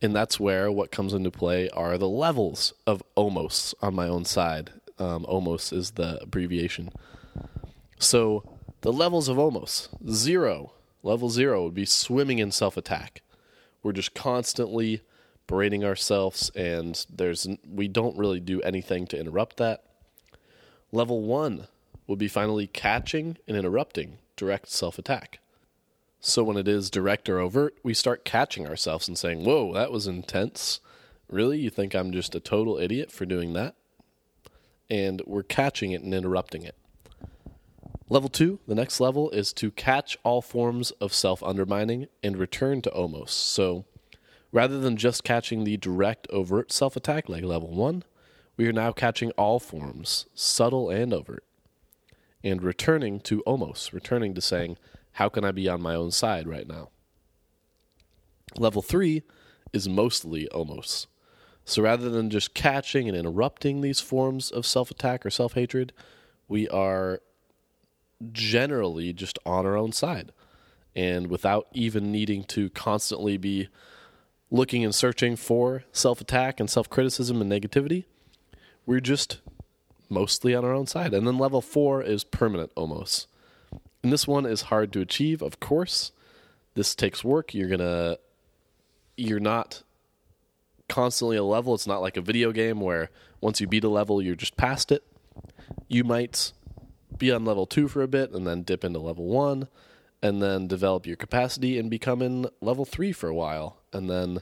And 0.00 0.14
that's 0.14 0.38
where 0.38 0.70
what 0.70 0.92
comes 0.92 1.12
into 1.12 1.30
play 1.30 1.68
are 1.70 1.98
the 1.98 2.08
levels 2.08 2.72
of 2.86 3.02
omos 3.16 3.74
on 3.82 3.94
my 3.94 4.06
own 4.06 4.24
side. 4.24 4.70
Um, 4.98 5.24
omos 5.26 5.72
is 5.72 5.92
the 5.92 6.20
abbreviation. 6.22 6.90
So 7.98 8.58
the 8.82 8.92
levels 8.92 9.28
of 9.28 9.36
omos 9.36 9.88
zero. 10.08 10.72
Level 11.02 11.30
zero 11.30 11.64
would 11.64 11.74
be 11.74 11.84
swimming 11.84 12.38
in 12.38 12.52
self 12.52 12.76
attack. 12.76 13.22
We're 13.82 13.92
just 13.92 14.14
constantly 14.14 15.02
berating 15.46 15.84
ourselves, 15.84 16.50
and 16.54 17.04
there's 17.08 17.48
we 17.68 17.88
don't 17.88 18.16
really 18.16 18.40
do 18.40 18.60
anything 18.62 19.06
to 19.08 19.18
interrupt 19.18 19.56
that. 19.56 19.84
Level 20.92 21.22
one 21.22 21.66
would 22.06 22.18
be 22.18 22.28
finally 22.28 22.66
catching 22.66 23.36
and 23.46 23.56
interrupting 23.56 24.18
direct 24.36 24.68
self 24.68 24.98
attack. 24.98 25.40
So 26.20 26.42
when 26.44 26.56
it 26.56 26.68
is 26.68 26.90
direct 26.90 27.28
or 27.28 27.38
overt, 27.38 27.76
we 27.82 27.94
start 27.94 28.24
catching 28.24 28.66
ourselves 28.66 29.08
and 29.08 29.16
saying, 29.16 29.44
Whoa, 29.44 29.72
that 29.74 29.92
was 29.92 30.06
intense. 30.06 30.80
Really? 31.28 31.58
You 31.58 31.70
think 31.70 31.94
I'm 31.94 32.12
just 32.12 32.34
a 32.34 32.40
total 32.40 32.78
idiot 32.78 33.12
for 33.12 33.26
doing 33.26 33.52
that? 33.52 33.74
And 34.90 35.22
we're 35.26 35.42
catching 35.42 35.92
it 35.92 36.02
and 36.02 36.14
interrupting 36.14 36.62
it. 36.62 36.74
Level 38.08 38.30
two, 38.30 38.58
the 38.66 38.74
next 38.74 39.00
level, 39.00 39.30
is 39.30 39.52
to 39.54 39.70
catch 39.70 40.16
all 40.24 40.40
forms 40.40 40.90
of 40.92 41.12
self 41.12 41.42
undermining 41.42 42.06
and 42.22 42.36
return 42.36 42.80
to 42.82 42.90
omos. 42.90 43.30
So 43.30 43.84
Rather 44.50 44.78
than 44.78 44.96
just 44.96 45.24
catching 45.24 45.64
the 45.64 45.76
direct 45.76 46.26
overt 46.30 46.72
self 46.72 46.96
attack 46.96 47.28
like 47.28 47.44
level 47.44 47.70
1, 47.70 48.02
we 48.56 48.66
are 48.66 48.72
now 48.72 48.92
catching 48.92 49.30
all 49.32 49.58
forms, 49.58 50.26
subtle 50.34 50.88
and 50.88 51.12
overt, 51.12 51.44
and 52.42 52.62
returning 52.62 53.20
to 53.20 53.42
omos, 53.46 53.92
returning 53.92 54.34
to 54.34 54.40
saying, 54.40 54.78
How 55.18 55.28
can 55.28 55.44
I 55.44 55.50
be 55.50 55.68
on 55.68 55.82
my 55.82 55.96
own 55.96 56.12
side 56.12 56.46
right 56.46 56.68
now? 56.68 56.90
Level 58.56 58.82
3 58.82 59.24
is 59.72 59.88
mostly 59.88 60.46
almost. 60.50 61.08
So 61.64 61.82
rather 61.82 62.08
than 62.08 62.30
just 62.30 62.54
catching 62.54 63.08
and 63.08 63.16
interrupting 63.16 63.80
these 63.80 63.98
forms 63.98 64.52
of 64.52 64.64
self 64.64 64.92
attack 64.92 65.26
or 65.26 65.30
self 65.30 65.54
hatred, 65.54 65.92
we 66.46 66.68
are 66.68 67.18
generally 68.30 69.12
just 69.12 69.40
on 69.44 69.66
our 69.66 69.76
own 69.76 69.90
side. 69.90 70.30
And 70.94 71.26
without 71.26 71.66
even 71.72 72.12
needing 72.12 72.44
to 72.44 72.70
constantly 72.70 73.36
be 73.36 73.68
looking 74.52 74.84
and 74.84 74.94
searching 74.94 75.34
for 75.34 75.82
self 75.90 76.20
attack 76.20 76.60
and 76.60 76.70
self 76.70 76.88
criticism 76.88 77.40
and 77.42 77.50
negativity. 77.50 78.04
We're 78.86 79.00
just 79.00 79.40
mostly 80.08 80.54
on 80.54 80.64
our 80.64 80.72
own 80.72 80.86
side. 80.86 81.12
And 81.12 81.26
then 81.26 81.38
level 81.38 81.60
four 81.60 82.04
is 82.04 82.22
permanent 82.22 82.72
omos. 82.76 83.26
And 84.02 84.12
this 84.12 84.26
one 84.26 84.46
is 84.46 84.62
hard 84.62 84.92
to 84.92 85.00
achieve, 85.00 85.42
of 85.42 85.60
course. 85.60 86.12
This 86.74 86.94
takes 86.94 87.24
work. 87.24 87.54
You're 87.54 87.76
to, 87.76 88.18
you're 89.16 89.40
not 89.40 89.82
constantly 90.88 91.36
a 91.36 91.44
level. 91.44 91.74
It's 91.74 91.86
not 91.86 92.00
like 92.00 92.16
a 92.16 92.22
video 92.22 92.52
game 92.52 92.80
where 92.80 93.10
once 93.40 93.60
you 93.60 93.66
beat 93.66 93.84
a 93.84 93.88
level, 93.88 94.22
you're 94.22 94.34
just 94.34 94.56
past 94.56 94.92
it. 94.92 95.04
You 95.88 96.04
might 96.04 96.52
be 97.16 97.32
on 97.32 97.44
level 97.44 97.66
two 97.66 97.88
for 97.88 98.02
a 98.02 98.08
bit 98.08 98.30
and 98.30 98.46
then 98.46 98.62
dip 98.62 98.84
into 98.84 98.98
level 98.98 99.26
one 99.26 99.68
and 100.22 100.42
then 100.42 100.66
develop 100.66 101.06
your 101.06 101.16
capacity 101.16 101.78
and 101.78 101.90
become 101.90 102.22
in 102.22 102.46
level 102.60 102.84
three 102.84 103.12
for 103.12 103.28
a 103.28 103.34
while. 103.34 103.78
And 103.92 104.08
then 104.08 104.40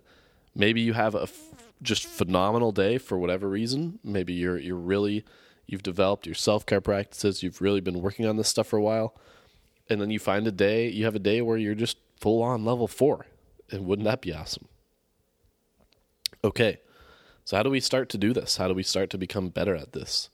maybe 0.54 0.80
you 0.80 0.94
have 0.94 1.14
a 1.14 1.22
f- 1.22 1.54
just 1.82 2.06
phenomenal 2.06 2.72
day 2.72 2.98
for 2.98 3.18
whatever 3.18 3.48
reason. 3.48 3.98
Maybe 4.02 4.32
you're 4.32 4.58
you're 4.58 4.76
really 4.76 5.24
you've 5.66 5.82
developed 5.82 6.26
your 6.26 6.34
self 6.34 6.64
care 6.64 6.80
practices. 6.80 7.42
You've 7.42 7.60
really 7.60 7.80
been 7.80 8.00
working 8.00 8.26
on 8.26 8.36
this 8.36 8.48
stuff 8.48 8.68
for 8.68 8.78
a 8.78 8.82
while, 8.82 9.14
and 9.88 10.00
then 10.00 10.10
you 10.10 10.18
find 10.18 10.46
a 10.46 10.52
day 10.52 10.88
you 10.88 11.04
have 11.04 11.14
a 11.14 11.20
day 11.20 11.40
where 11.40 11.56
you're 11.56 11.74
just 11.74 11.98
full 12.20 12.42
on 12.42 12.64
level 12.64 12.88
four. 12.88 13.26
And 13.70 13.86
wouldn't 13.86 14.06
that 14.06 14.20
be 14.20 14.32
awesome? 14.32 14.68
Okay, 16.44 16.78
so 17.44 17.56
how 17.56 17.62
do 17.62 17.70
we 17.70 17.80
start 17.80 18.08
to 18.10 18.18
do 18.18 18.32
this? 18.32 18.56
How 18.56 18.68
do 18.68 18.74
we 18.74 18.82
start 18.82 19.10
to 19.10 19.18
become 19.18 19.48
better 19.48 19.74
at 19.74 19.92
this? 19.92 20.30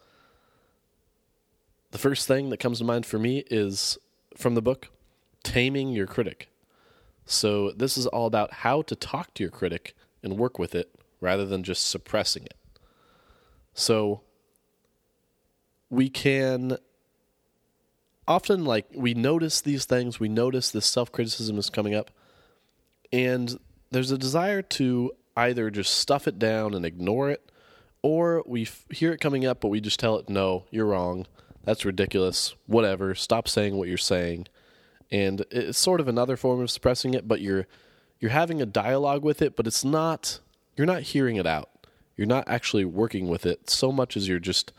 The 1.92 1.98
first 1.98 2.26
thing 2.26 2.50
that 2.50 2.58
comes 2.58 2.78
to 2.78 2.84
mind 2.84 3.06
for 3.06 3.18
me 3.18 3.44
is 3.50 3.98
from 4.36 4.54
the 4.54 4.62
book 4.62 4.88
taming 5.42 5.90
your 5.90 6.06
critic. 6.06 6.48
So, 7.24 7.70
this 7.70 7.96
is 7.96 8.06
all 8.06 8.26
about 8.26 8.52
how 8.52 8.82
to 8.82 8.96
talk 8.96 9.32
to 9.34 9.42
your 9.42 9.50
critic 9.50 9.94
and 10.22 10.38
work 10.38 10.58
with 10.58 10.74
it 10.74 10.94
rather 11.20 11.46
than 11.46 11.62
just 11.62 11.88
suppressing 11.88 12.44
it. 12.44 12.56
So, 13.74 14.22
we 15.88 16.08
can 16.08 16.78
often 18.26 18.64
like 18.64 18.86
we 18.94 19.14
notice 19.14 19.60
these 19.60 19.84
things, 19.84 20.20
we 20.20 20.28
notice 20.28 20.70
this 20.70 20.86
self-criticism 20.86 21.58
is 21.58 21.70
coming 21.70 21.94
up 21.94 22.10
and 23.12 23.58
there's 23.90 24.10
a 24.10 24.18
desire 24.18 24.62
to 24.62 25.12
either 25.36 25.70
just 25.70 25.94
stuff 25.94 26.26
it 26.26 26.38
down 26.38 26.74
and 26.74 26.84
ignore 26.84 27.30
it 27.30 27.50
or 28.02 28.42
we 28.46 28.62
f- 28.62 28.84
hear 28.90 29.12
it 29.12 29.20
coming 29.20 29.46
up 29.46 29.60
but 29.60 29.68
we 29.68 29.80
just 29.80 30.00
tell 30.00 30.16
it 30.16 30.28
no, 30.28 30.64
you're 30.70 30.86
wrong. 30.86 31.26
That's 31.64 31.84
ridiculous. 31.84 32.54
Whatever. 32.66 33.14
Stop 33.14 33.46
saying 33.48 33.76
what 33.76 33.88
you're 33.88 33.96
saying. 33.96 34.48
And 35.10 35.44
it's 35.50 35.78
sort 35.78 36.00
of 36.00 36.08
another 36.08 36.36
form 36.36 36.60
of 36.60 36.70
suppressing 36.70 37.14
it, 37.14 37.28
but 37.28 37.40
you're 37.40 37.66
you're 38.18 38.30
having 38.30 38.62
a 38.62 38.66
dialogue 38.66 39.22
with 39.22 39.42
it, 39.42 39.56
but 39.56 39.66
it's 39.66 39.84
not 39.84 40.40
you're 40.76 40.86
not 40.86 41.02
hearing 41.02 41.36
it 41.36 41.46
out. 41.46 41.68
You're 42.16 42.26
not 42.26 42.48
actually 42.48 42.84
working 42.84 43.28
with 43.28 43.46
it 43.46 43.70
so 43.70 43.92
much 43.92 44.16
as 44.16 44.28
you're 44.28 44.38
just 44.38 44.72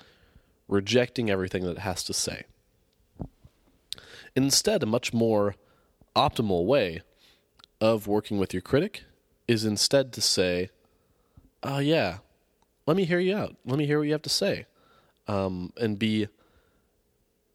rejecting 0.68 1.30
everything 1.30 1.64
that 1.64 1.72
it 1.72 1.80
has 1.80 2.04
to 2.06 2.14
say. 2.14 2.44
Instead, 4.36 4.84
a 4.84 4.88
much 4.88 5.14
more 5.14 5.56
optimal 6.16 6.66
way 6.66 7.02
of 7.80 8.08
working 8.08 8.38
with 8.38 8.54
your 8.54 8.62
critic 8.62 9.04
is 9.48 9.66
instead 9.66 10.14
to 10.14 10.22
say, 10.22 10.70
"Oh 11.62 11.80
yeah, 11.80 12.20
let 12.88 12.98
me 12.98 13.06
hear 13.06 13.20
you 13.20 13.36
out. 13.36 13.56
Let 13.66 13.78
me 13.78 13.86
hear 13.86 14.00
what 14.00 14.08
you 14.08 14.14
have 14.14 14.22
to 14.24 14.30
say," 14.30 14.66
um, 15.28 15.74
and 15.78 16.00
be 16.00 16.28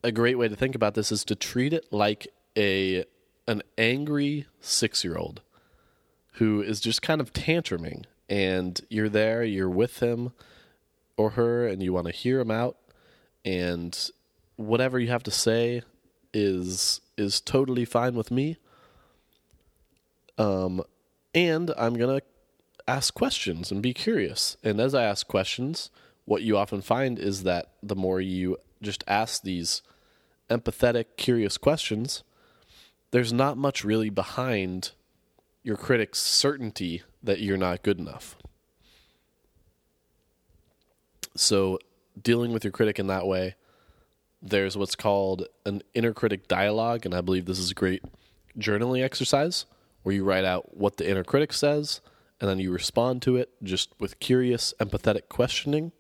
a 0.03 0.13
great 0.13 0.39
way 0.39 0.49
to 0.49 0.57
think 0.57 0.75
about 0.75 0.95
this 0.95 1.11
is 1.11 1.25
to 1.25 1.35
treat 1.35 1.73
it 1.73 1.93
like 1.93 2.29
a 2.57 3.05
an 3.47 3.63
angry 3.77 4.47
six 4.61 5.03
year 5.03 5.17
old 5.17 5.41
who 6.33 6.63
is 6.63 6.81
just 6.81 7.03
kind 7.03 7.21
of 7.21 7.33
tantruming 7.33 8.05
and 8.29 8.81
you're 8.91 9.09
there, 9.09 9.43
you're 9.43 9.71
with 9.71 10.01
him 10.01 10.33
or 11.17 11.31
her, 11.31 11.67
and 11.67 11.83
you 11.83 11.93
want 11.93 12.07
to 12.07 12.13
hear 12.13 12.39
him 12.39 12.51
out, 12.51 12.77
and 13.45 14.11
whatever 14.57 15.01
you 15.01 15.09
have 15.09 15.23
to 15.23 15.31
say 15.31 15.83
is 16.39 17.01
is 17.17 17.41
totally 17.41 17.85
fine 17.85 18.15
with 18.15 18.31
me. 18.31 18.57
Um, 20.39 20.83
and 21.35 21.73
I'm 21.77 21.97
gonna 21.97 22.23
ask 22.87 23.13
questions 23.13 23.71
and 23.71 23.83
be 23.83 23.93
curious. 23.93 24.57
And 24.63 24.81
as 24.81 24.95
I 24.95 25.05
ask 25.05 25.27
questions, 25.27 25.91
what 26.25 26.43
you 26.43 26.57
often 26.57 26.81
find 26.81 27.19
is 27.19 27.43
that 27.43 27.73
the 27.83 27.97
more 27.97 28.21
you 28.21 28.57
just 28.81 29.03
ask 29.09 29.43
these 29.43 29.83
empathetic, 30.49 31.05
curious 31.17 31.59
questions, 31.59 32.23
there's 33.11 33.33
not 33.33 33.57
much 33.57 33.85
really 33.85 34.11
behind 34.11 34.93
your 35.63 35.77
critic's 35.77 36.21
certainty 36.21 37.03
that 37.23 37.41
you're 37.41 37.57
not 37.57 37.83
good 37.83 37.99
enough. 37.99 38.37
So, 41.37 41.79
dealing 42.21 42.53
with 42.53 42.65
your 42.65 42.73
critic 42.73 42.99
in 42.99 43.07
that 43.09 43.27
way, 43.27 43.55
there's 44.41 44.77
what's 44.77 44.95
called 44.95 45.47
an 45.67 45.83
inner 45.95 46.13
critic 46.13 46.49
dialogue, 46.49 47.05
and 47.05 47.15
I 47.15 47.21
believe 47.21 47.47
this 47.47 47.59
is 47.59 47.71
a 47.71 47.75
great 47.75 48.03
journaling 48.59 49.03
exercise 49.03 49.67
where 50.03 50.15
you 50.15 50.25
write 50.25 50.45
out 50.45 50.77
what 50.77 50.97
the 50.97 51.09
inner 51.09 51.25
critic 51.25 51.53
says 51.53 52.01
and 52.41 52.49
then 52.49 52.61
you 52.61 52.71
respond 52.71 53.21
to 53.23 53.37
it 53.37 53.51
just 53.63 53.91
with 53.99 54.21
curious, 54.21 54.73
empathetic 54.81 55.29
questioning. 55.29 55.91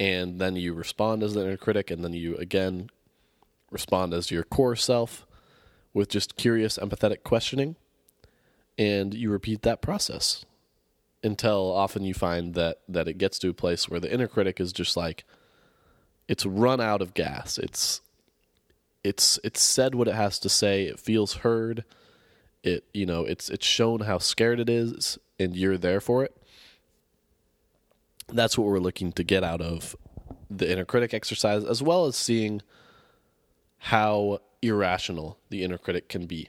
And 0.00 0.40
then 0.40 0.56
you 0.56 0.74
respond 0.74 1.22
as 1.22 1.34
the 1.34 1.42
inner 1.42 1.56
critic, 1.56 1.92
and 1.92 2.02
then 2.02 2.12
you 2.12 2.36
again 2.36 2.90
respond 3.70 4.12
as 4.12 4.32
your 4.32 4.42
core 4.42 4.74
self 4.74 5.24
with 5.92 6.08
just 6.08 6.34
curious, 6.34 6.76
empathetic 6.78 7.22
questioning 7.22 7.76
and 8.78 9.14
you 9.14 9.30
repeat 9.30 9.62
that 9.62 9.80
process 9.80 10.44
until 11.22 11.72
often 11.72 12.04
you 12.04 12.14
find 12.14 12.54
that 12.54 12.78
that 12.88 13.08
it 13.08 13.18
gets 13.18 13.38
to 13.38 13.48
a 13.48 13.54
place 13.54 13.88
where 13.88 14.00
the 14.00 14.12
inner 14.12 14.28
critic 14.28 14.60
is 14.60 14.72
just 14.72 14.96
like 14.96 15.24
it's 16.28 16.46
run 16.46 16.80
out 16.80 17.02
of 17.02 17.14
gas. 17.14 17.58
It's 17.58 18.00
it's 19.02 19.38
it's 19.44 19.60
said 19.60 19.94
what 19.94 20.08
it 20.08 20.14
has 20.14 20.38
to 20.40 20.48
say. 20.48 20.84
It 20.84 20.98
feels 20.98 21.34
heard. 21.34 21.84
It 22.62 22.84
you 22.94 23.06
know 23.06 23.24
it's 23.24 23.50
it's 23.50 23.66
shown 23.66 24.00
how 24.00 24.18
scared 24.18 24.60
it 24.60 24.68
is 24.68 25.18
and 25.38 25.54
you're 25.54 25.78
there 25.78 26.00
for 26.00 26.24
it. 26.24 26.34
That's 28.28 28.56
what 28.56 28.66
we're 28.66 28.78
looking 28.78 29.12
to 29.12 29.24
get 29.24 29.44
out 29.44 29.60
of 29.60 29.94
the 30.50 30.70
inner 30.70 30.84
critic 30.84 31.12
exercise 31.12 31.64
as 31.64 31.82
well 31.82 32.06
as 32.06 32.16
seeing 32.16 32.62
how 33.78 34.38
irrational 34.62 35.38
the 35.50 35.62
inner 35.62 35.76
critic 35.76 36.08
can 36.08 36.26
be. 36.26 36.48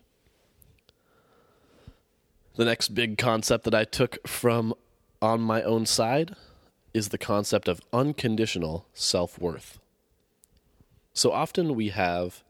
The 2.55 2.63
next 2.63 2.89
big 2.89 3.17
concept 3.17 3.65
that 3.65 3.75
I 3.75 3.83
took 3.83 4.25
from 4.25 4.73
on 5.21 5.41
my 5.41 5.61
own 5.63 5.85
side 5.85 6.35
is 6.95 7.09
the 7.09 7.17
concept 7.17 7.67
of 7.67 7.81
unconditional 7.91 8.87
self 8.93 9.37
worth. 9.37 9.79
So 11.13 11.33
often 11.33 11.75
we 11.75 11.89
have 11.89 12.41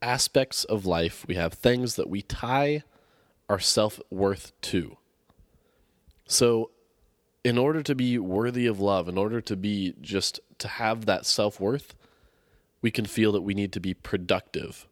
aspects 0.00 0.64
of 0.64 0.86
life, 0.86 1.26
we 1.28 1.34
have 1.34 1.52
things 1.52 1.96
that 1.96 2.08
we 2.08 2.22
tie 2.22 2.82
our 3.46 3.58
self 3.58 4.00
worth 4.10 4.52
to. 4.62 4.96
So, 6.26 6.70
in 7.44 7.58
order 7.58 7.82
to 7.82 7.94
be 7.94 8.18
worthy 8.18 8.66
of 8.66 8.80
love, 8.80 9.06
in 9.06 9.18
order 9.18 9.42
to 9.42 9.54
be 9.54 9.92
just 10.00 10.40
to 10.56 10.66
have 10.66 11.04
that 11.04 11.26
self 11.26 11.60
worth, 11.60 11.94
we 12.80 12.90
can 12.90 13.04
feel 13.04 13.32
that 13.32 13.42
we 13.42 13.52
need 13.52 13.72
to 13.72 13.80
be 13.80 13.92
productive 13.92 14.86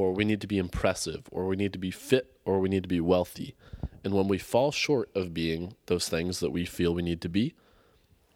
or 0.00 0.12
we 0.12 0.24
need 0.24 0.40
to 0.40 0.46
be 0.46 0.58
impressive, 0.58 1.24
or 1.30 1.46
we 1.46 1.56
need 1.56 1.74
to 1.74 1.78
be 1.78 1.90
fit, 1.90 2.32
or 2.46 2.58
we 2.58 2.70
need 2.70 2.82
to 2.82 2.88
be 2.88 3.00
wealthy. 3.00 3.54
And 4.02 4.14
when 4.14 4.28
we 4.28 4.38
fall 4.38 4.72
short 4.72 5.10
of 5.14 5.34
being 5.34 5.74
those 5.86 6.08
things 6.08 6.40
that 6.40 6.50
we 6.50 6.64
feel 6.64 6.94
we 6.94 7.02
need 7.02 7.20
to 7.20 7.28
be, 7.28 7.54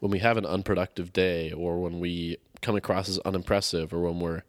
when 0.00 0.10
we 0.10 0.18
have 0.18 0.36
an 0.36 0.44
unproductive 0.44 1.12
day, 1.12 1.52
or 1.52 1.80
when 1.80 2.00
we 2.00 2.36
come 2.60 2.76
across 2.76 3.08
as 3.08 3.18
unimpressive, 3.20 3.94
or 3.94 4.00
when 4.00 4.20
we're 4.20 4.42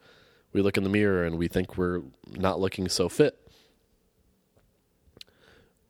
we 0.51 0.62
look 0.62 0.78
in 0.78 0.84
the 0.84 0.89
mirror 0.89 1.25
and 1.25 1.38
we 1.38 1.47
think 1.47 1.78
we're 1.78 2.01
not 2.32 2.60
looking 2.60 2.88
so 2.89 3.08
fit, 3.08 3.38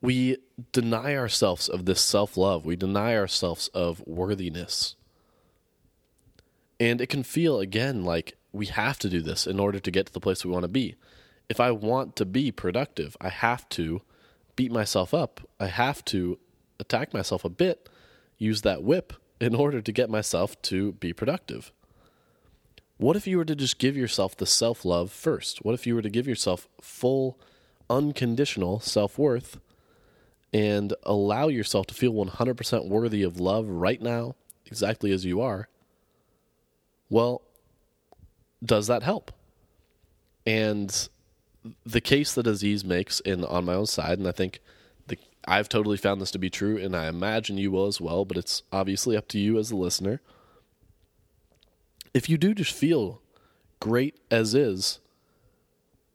we 0.00 0.36
deny 0.72 1.16
ourselves 1.16 1.68
of 1.68 1.86
this 1.86 2.00
self 2.00 2.36
love. 2.36 2.64
We 2.64 2.76
deny 2.76 3.16
ourselves 3.16 3.68
of 3.68 4.00
worthiness. 4.06 4.94
And 6.78 7.00
it 7.00 7.08
can 7.08 7.22
feel 7.22 7.58
again 7.58 8.04
like 8.04 8.35
we 8.56 8.66
have 8.66 8.98
to 9.00 9.08
do 9.08 9.20
this 9.20 9.46
in 9.46 9.60
order 9.60 9.78
to 9.78 9.90
get 9.90 10.06
to 10.06 10.12
the 10.12 10.20
place 10.20 10.44
we 10.44 10.50
want 10.50 10.64
to 10.64 10.68
be 10.68 10.96
if 11.48 11.60
I 11.60 11.70
want 11.70 12.16
to 12.16 12.24
be 12.24 12.50
productive, 12.50 13.16
I 13.20 13.28
have 13.28 13.68
to 13.70 14.02
beat 14.56 14.72
myself 14.72 15.14
up. 15.14 15.40
I 15.60 15.66
have 15.66 16.04
to 16.06 16.38
attack 16.80 17.14
myself 17.14 17.44
a 17.44 17.48
bit, 17.48 17.88
use 18.38 18.62
that 18.62 18.82
whip 18.82 19.12
in 19.40 19.54
order 19.54 19.80
to 19.80 19.92
get 19.92 20.10
myself 20.10 20.60
to 20.62 20.92
be 20.92 21.12
productive. 21.12 21.72
What 22.98 23.16
if 23.16 23.26
you 23.26 23.36
were 23.36 23.44
to 23.44 23.54
just 23.54 23.78
give 23.78 23.96
yourself 23.96 24.36
the 24.36 24.46
self 24.46 24.84
love 24.84 25.12
first? 25.12 25.64
What 25.64 25.74
if 25.74 25.86
you 25.86 25.94
were 25.94 26.02
to 26.02 26.10
give 26.10 26.26
yourself 26.26 26.68
full, 26.80 27.38
unconditional 27.90 28.80
self 28.80 29.18
worth 29.18 29.60
and 30.52 30.94
allow 31.02 31.48
yourself 31.48 31.86
to 31.88 31.94
feel 31.94 32.12
100% 32.12 32.88
worthy 32.88 33.22
of 33.22 33.38
love 33.38 33.68
right 33.68 34.00
now, 34.00 34.34
exactly 34.64 35.12
as 35.12 35.26
you 35.26 35.40
are? 35.42 35.68
Well, 37.10 37.42
does 38.64 38.86
that 38.86 39.02
help? 39.02 39.32
And 40.46 41.08
the 41.84 42.00
case 42.00 42.34
that 42.34 42.46
Aziz 42.46 42.84
makes 42.84 43.20
in 43.20 43.44
on 43.44 43.64
my 43.64 43.74
own 43.74 43.86
side, 43.86 44.18
and 44.18 44.28
I 44.28 44.32
think 44.32 44.60
the, 45.08 45.18
I've 45.46 45.68
totally 45.68 45.96
found 45.96 46.20
this 46.20 46.30
to 46.32 46.38
be 46.38 46.50
true, 46.50 46.76
and 46.78 46.94
I 46.94 47.08
imagine 47.08 47.58
you 47.58 47.70
will 47.70 47.86
as 47.86 48.00
well. 48.00 48.24
But 48.24 48.36
it's 48.36 48.62
obviously 48.72 49.16
up 49.16 49.28
to 49.28 49.38
you 49.38 49.58
as 49.58 49.70
a 49.70 49.76
listener. 49.76 50.20
If 52.14 52.28
you 52.30 52.38
do 52.38 52.54
just 52.54 52.72
feel 52.72 53.20
great 53.80 54.18
as 54.30 54.54
is, 54.54 55.00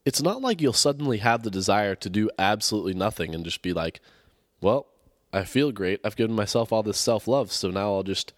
it's 0.06 0.22
not 0.22 0.42
like 0.42 0.62
you'll 0.62 0.74
suddenly 0.74 1.18
have 1.20 1.44
the 1.44 1.52
desire 1.52 1.96
to 1.96 2.10
do 2.10 2.30
absolutely 2.40 2.94
nothing 2.94 3.36
and 3.36 3.44
just 3.44 3.62
be 3.62 3.74
like, 3.74 4.00
"Well, 4.62 4.88
I 5.34 5.44
feel 5.44 5.72
great. 5.72 6.00
I've 6.04 6.16
given 6.16 6.36
myself 6.36 6.72
all 6.72 6.84
this 6.84 6.98
self 6.98 7.28
love, 7.28 7.52
so 7.52 7.70
now 7.70 7.94
I'll 7.94 8.04
just." 8.04 8.34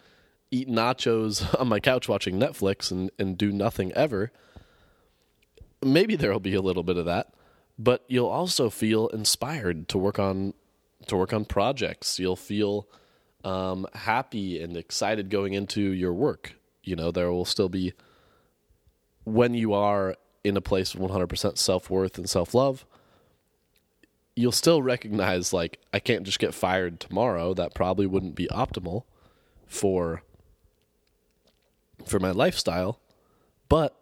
Eat 0.54 0.70
nachos 0.70 1.44
on 1.60 1.68
my 1.68 1.80
couch 1.80 2.08
watching 2.08 2.39
Netflix 2.39 2.92
and, 2.92 3.12
and 3.18 3.38
do 3.38 3.52
nothing 3.52 3.92
ever 3.94 4.32
maybe 5.84 6.16
there'll 6.16 6.39
be 6.39 6.54
a 6.54 6.62
little 6.62 6.84
bit 6.84 6.98
of 6.98 7.06
that, 7.06 7.34
but 7.78 8.04
you'll 8.08 8.28
also 8.28 8.70
feel 8.70 9.08
inspired 9.08 9.88
to 9.89 9.98
work 9.98 10.20
on 10.20 10.54
to 11.08 11.18
work 11.18 11.34
on 11.34 11.46
projects. 11.46 12.20
You'll 12.20 12.36
feel 12.36 12.88
um, 13.44 13.86
happy 13.94 14.62
and 14.62 14.78
excited 14.78 15.30
going 15.30 15.54
into 15.54 15.82
your 15.82 16.13
work. 16.13 16.56
You 16.84 16.96
know, 16.96 17.12
there 17.12 17.32
will 17.32 17.46
still 17.46 17.70
be 17.70 17.94
when 19.26 19.54
you 19.54 19.74
are 19.74 20.16
in 20.44 20.58
a 20.58 20.62
place 20.62 20.94
of 20.94 21.00
100% 21.00 21.58
self 21.58 21.89
worth 21.89 22.18
and 22.18 22.30
self 22.30 22.54
love. 22.54 22.86
You'll 24.36 24.52
still 24.52 24.82
recognize, 24.82 25.54
like, 25.54 25.80
I 25.94 26.00
can't 26.00 26.24
just 26.24 26.39
get 26.39 26.56
fired 26.56 27.00
tomorrow. 27.00 27.54
That 27.54 27.76
probably 27.76 28.08
wouldn't 28.08 28.34
be 28.34 28.48
optimal 28.48 29.04
for 29.68 30.24
for 32.06 32.20
my 32.20 32.32
lifestyle. 32.32 33.00
But 33.70 33.96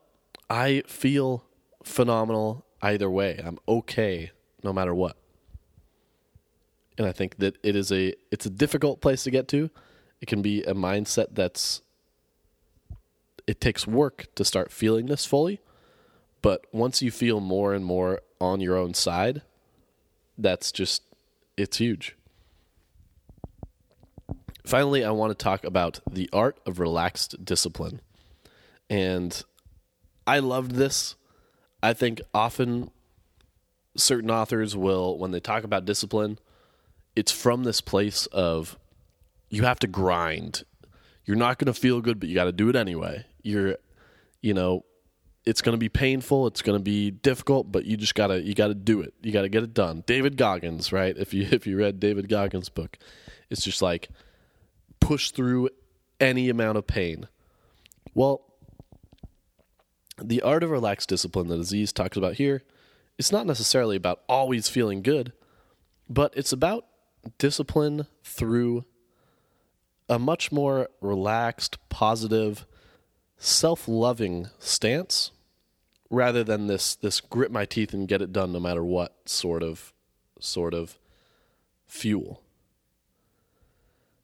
I 0.49 0.83
feel 0.87 1.45
phenomenal 1.83 2.65
either 2.81 3.09
way. 3.09 3.39
I'm 3.43 3.57
okay 3.67 4.31
no 4.63 4.73
matter 4.73 4.93
what. 4.93 5.17
And 6.97 7.07
I 7.07 7.11
think 7.11 7.37
that 7.37 7.57
it 7.63 7.75
is 7.75 7.91
a 7.91 8.13
it's 8.31 8.45
a 8.45 8.49
difficult 8.49 9.01
place 9.01 9.23
to 9.23 9.31
get 9.31 9.47
to. 9.49 9.69
It 10.19 10.27
can 10.27 10.41
be 10.41 10.63
a 10.63 10.73
mindset 10.73 11.27
that's 11.31 11.81
it 13.47 13.59
takes 13.59 13.87
work 13.87 14.27
to 14.35 14.45
start 14.45 14.71
feeling 14.71 15.07
this 15.07 15.25
fully. 15.25 15.59
But 16.41 16.65
once 16.71 17.01
you 17.01 17.11
feel 17.11 17.39
more 17.39 17.73
and 17.73 17.85
more 17.85 18.21
on 18.39 18.61
your 18.61 18.77
own 18.77 18.93
side, 18.93 19.41
that's 20.37 20.71
just, 20.71 21.03
it's 21.57 21.77
huge. 21.77 22.15
Finally, 24.63 25.03
I 25.03 25.11
want 25.11 25.37
to 25.37 25.43
talk 25.43 25.63
about 25.63 25.99
the 26.09 26.29
art 26.31 26.59
of 26.65 26.79
relaxed 26.79 27.43
discipline. 27.43 28.01
And 28.89 29.43
I 30.27 30.39
loved 30.39 30.71
this. 30.71 31.15
I 31.81 31.93
think 31.93 32.21
often 32.33 32.91
certain 33.97 34.29
authors 34.29 34.75
will, 34.75 35.17
when 35.17 35.31
they 35.31 35.39
talk 35.39 35.63
about 35.63 35.85
discipline, 35.85 36.37
it's 37.15 37.31
from 37.31 37.63
this 37.63 37.81
place 37.81 38.27
of 38.27 38.77
you 39.49 39.63
have 39.63 39.79
to 39.79 39.87
grind. 39.87 40.63
You're 41.25 41.37
not 41.37 41.57
going 41.57 41.73
to 41.73 41.79
feel 41.79 42.01
good, 42.01 42.19
but 42.19 42.29
you 42.29 42.35
got 42.35 42.45
to 42.45 42.51
do 42.51 42.69
it 42.69 42.75
anyway. 42.75 43.25
You're, 43.41 43.77
you 44.41 44.53
know, 44.53 44.85
it's 45.45 45.61
going 45.61 45.73
to 45.73 45.79
be 45.79 45.89
painful. 45.89 46.47
It's 46.47 46.61
going 46.61 46.77
to 46.77 46.83
be 46.83 47.11
difficult, 47.11 47.71
but 47.71 47.85
you 47.85 47.97
just 47.97 48.15
gotta 48.15 48.41
you 48.41 48.53
gotta 48.53 48.75
do 48.75 49.01
it. 49.01 49.13
You 49.21 49.31
gotta 49.31 49.49
get 49.49 49.63
it 49.63 49.73
done. 49.73 50.03
David 50.05 50.37
Goggins, 50.37 50.91
right? 50.91 51.17
If 51.17 51.33
you 51.33 51.47
if 51.51 51.65
you 51.65 51.77
read 51.77 51.99
David 51.99 52.29
Goggins' 52.29 52.69
book, 52.69 52.97
it's 53.49 53.63
just 53.63 53.81
like 53.81 54.09
push 55.01 55.31
through 55.31 55.69
any 56.21 56.47
amount 56.47 56.77
of 56.77 56.87
pain. 56.87 57.27
Well, 58.13 58.41
the 60.21 60.41
art 60.41 60.63
of 60.63 60.69
relaxed 60.69 61.09
discipline 61.09 61.47
that 61.47 61.59
Aziz 61.59 61.91
talks 61.91 62.15
about 62.15 62.35
here, 62.35 62.63
it's 63.17 63.31
not 63.31 63.45
necessarily 63.45 63.97
about 63.97 64.21
always 64.29 64.69
feeling 64.69 65.01
good, 65.01 65.33
but 66.09 66.33
it's 66.37 66.53
about 66.53 66.85
discipline 67.37 68.07
through 68.23 68.85
a 70.07 70.19
much 70.19 70.51
more 70.51 70.89
relaxed, 71.01 71.77
positive, 71.89 72.65
self-loving 73.37 74.47
stance 74.59 75.31
rather 76.09 76.43
than 76.43 76.67
this 76.67 76.95
this 76.95 77.21
grit 77.21 77.51
my 77.51 77.65
teeth 77.65 77.93
and 77.93 78.07
get 78.07 78.21
it 78.21 78.33
done 78.33 78.51
no 78.51 78.59
matter 78.59 78.83
what 78.83 79.15
sort 79.25 79.63
of 79.63 79.93
sort 80.39 80.73
of 80.73 80.99
fuel. 81.87 82.41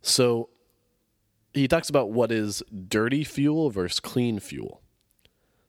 So 0.01 0.49
he 1.57 1.67
talks 1.67 1.89
about 1.89 2.11
what 2.11 2.31
is 2.31 2.63
dirty 2.87 3.23
fuel 3.23 3.69
versus 3.69 3.99
clean 3.99 4.39
fuel. 4.39 4.81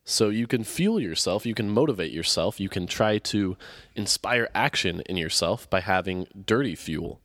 So 0.05 0.31
you 0.31 0.47
can 0.47 0.65
fuel 0.65 0.99
yourself, 0.99 1.45
you 1.45 1.55
can 1.55 1.69
motivate 1.69 2.13
yourself, 2.13 2.59
you 2.59 2.71
can 2.71 2.87
try 2.87 3.19
to 3.19 3.59
inspire 3.95 4.49
action 4.55 5.03
in 5.03 5.19
yourself 5.19 5.69
by 5.69 5.81
having 5.81 6.27
dirty 6.47 6.75
fuel. 6.75 7.21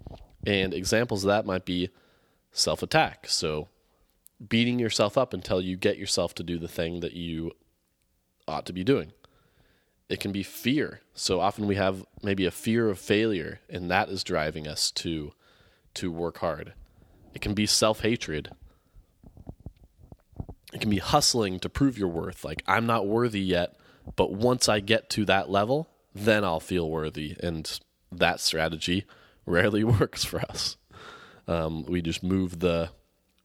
And 0.46 0.74
examples 0.74 1.24
of 1.24 1.30
that 1.30 1.46
might 1.46 1.64
be 1.64 1.90
self 2.52 2.84
attack. 2.84 3.28
So 3.30 3.70
beating 4.50 4.80
yourself 4.80 5.18
up 5.18 5.34
until 5.34 5.62
you 5.62 5.78
get 5.78 5.98
yourself 5.98 6.36
to 6.36 6.44
do 6.44 6.60
the 6.60 6.68
thing 6.68 7.00
that 7.00 7.14
you 7.14 7.52
ought 8.48 8.66
to 8.66 8.74
be 8.74 8.84
doing. 8.84 9.14
It 10.10 10.20
can 10.20 10.34
be 10.34 10.44
fear. 10.44 11.02
So 11.14 11.40
often 11.40 11.68
we 11.68 11.76
have 11.76 12.06
maybe 12.22 12.46
a 12.46 12.52
fear 12.52 12.90
of 12.90 13.00
failure, 13.00 13.62
and 13.70 13.90
that 13.90 14.10
is 14.10 14.24
driving 14.24 14.68
us 14.68 14.92
to 14.92 15.32
to 15.96 16.12
work 16.12 16.40
hard. 16.40 16.74
It 17.34 17.42
can 17.42 17.54
be 17.54 17.66
self 17.66 18.02
hatred. 18.02 18.50
It 20.74 20.82
can 20.82 20.90
be 20.90 21.00
hustling 21.00 21.60
to 21.60 21.70
prove 21.70 21.98
your 21.98 22.08
worth. 22.08 22.44
Like, 22.44 22.64
I'm 22.68 22.86
not 22.86 23.06
worthy 23.06 23.42
yet, 23.42 23.78
but 24.16 24.34
once 24.34 24.68
I 24.68 24.80
get 24.80 25.10
to 25.12 25.26
that 25.26 25.50
level, 25.50 25.90
then 26.16 26.44
I'll 26.44 26.60
feel 26.60 26.90
worthy. 26.90 27.36
And 27.40 27.80
that 28.12 28.40
strategy 28.40 29.06
rarely 29.46 29.84
works 30.00 30.24
for 30.24 30.42
us. 30.42 30.78
Um, 31.48 31.86
we 31.86 32.02
just 32.02 32.24
move 32.24 32.60
the 32.60 32.90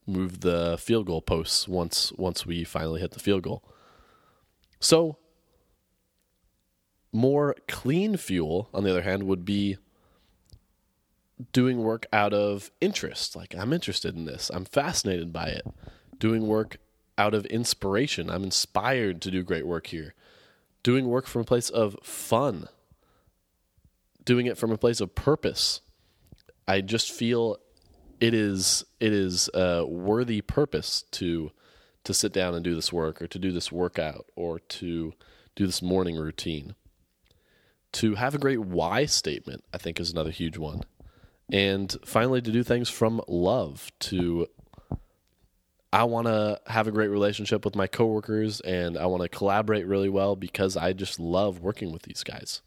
move 0.07 0.40
the 0.40 0.79
field 0.79 1.05
goal 1.05 1.20
posts 1.20 1.68
once 1.68 2.12
once 2.12 2.46
we 2.46 2.64
finally 2.64 3.01
hit 3.01 3.11
the 3.11 3.20
field 3.20 3.42
goal. 3.42 3.62
So 4.81 5.18
more 7.12 7.57
clean 7.66 8.16
fuel, 8.16 8.68
on 8.72 8.85
the 8.85 8.90
other 8.90 9.03
hand, 9.03 9.24
would 9.24 9.44
be 9.44 9.77
doing 11.53 11.79
work 11.79 12.07
out 12.12 12.33
of 12.33 12.70
interest. 12.81 13.37
Like, 13.37 13.55
I'm 13.57 13.72
interested 13.72 14.16
in 14.16 14.24
this, 14.24 14.51
I'm 14.53 14.64
fascinated 14.64 15.33
by 15.33 15.46
it. 15.46 15.66
Doing 16.18 16.46
work 16.46 16.79
out 17.18 17.35
of 17.35 17.44
inspiration. 17.46 18.31
I'm 18.31 18.44
inspired 18.44 19.20
to 19.22 19.31
do 19.31 19.42
great 19.42 19.66
work 19.66 19.88
here. 19.88 20.14
Doing 20.83 21.09
work 21.09 21.27
from 21.27 21.42
a 21.42 21.44
place 21.44 21.68
of 21.68 21.96
fun. 22.03 22.68
Doing 24.24 24.46
it 24.46 24.57
from 24.57 24.70
a 24.70 24.79
place 24.79 25.01
of 25.01 25.14
purpose. 25.14 25.81
I 26.66 26.81
just 26.81 27.11
feel 27.11 27.59
it 28.20 28.35
is 28.35 28.85
it 29.01 29.12
is 29.12 29.48
a 29.55 29.85
worthy 29.87 30.40
purpose 30.40 31.03
to 31.12 31.51
to 32.05 32.14
sit 32.14 32.33
down 32.33 32.55
and 32.55 32.64
do 32.64 32.74
this 32.74 32.92
work 32.92 33.20
or 33.20 33.27
to 33.27 33.38
do 33.38 33.53
this 33.53 33.72
workout 33.72 34.27
or 34.37 34.59
to 34.59 35.12
do 35.57 35.66
this 35.66 35.83
morning 35.83 36.16
routine. 36.16 36.74
To 37.92 38.14
have 38.14 38.35
a 38.35 38.38
great 38.38 38.61
why 38.61 39.07
statement, 39.07 39.64
I 39.72 39.79
think 39.79 39.98
is 39.98 40.12
another 40.12 40.31
huge 40.31 40.57
one. 40.59 40.83
And 41.50 41.94
finally 42.04 42.42
to 42.42 42.52
do 42.52 42.62
things 42.62 42.88
from 42.90 43.22
love 43.26 43.90
to 44.00 44.48
I 45.90 46.04
want 46.04 46.26
to 46.26 46.61
have 46.66 46.87
a 46.87 46.90
great 46.92 47.08
relationship 47.08 47.64
with 47.64 47.74
my 47.74 47.87
coworkers 47.87 48.61
and 48.61 48.98
I 48.98 49.06
want 49.06 49.22
to 49.22 49.28
collaborate 49.28 49.87
really 49.87 50.11
well 50.11 50.37
because 50.37 50.76
I 50.76 50.92
just 50.92 51.18
love 51.18 51.61
working 51.61 51.92
with 51.92 52.02
these 52.02 52.22
guys. 52.22 52.61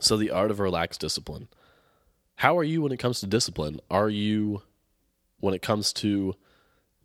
So 0.00 0.16
the 0.16 0.30
art 0.30 0.50
of 0.50 0.60
relaxed 0.60 1.00
discipline. 1.00 1.48
How 2.36 2.58
are 2.58 2.64
you 2.64 2.82
when 2.82 2.92
it 2.92 2.98
comes 2.98 3.20
to 3.20 3.26
discipline? 3.26 3.80
Are 3.90 4.10
you, 4.10 4.62
when 5.40 5.54
it 5.54 5.62
comes 5.62 5.92
to 5.94 6.34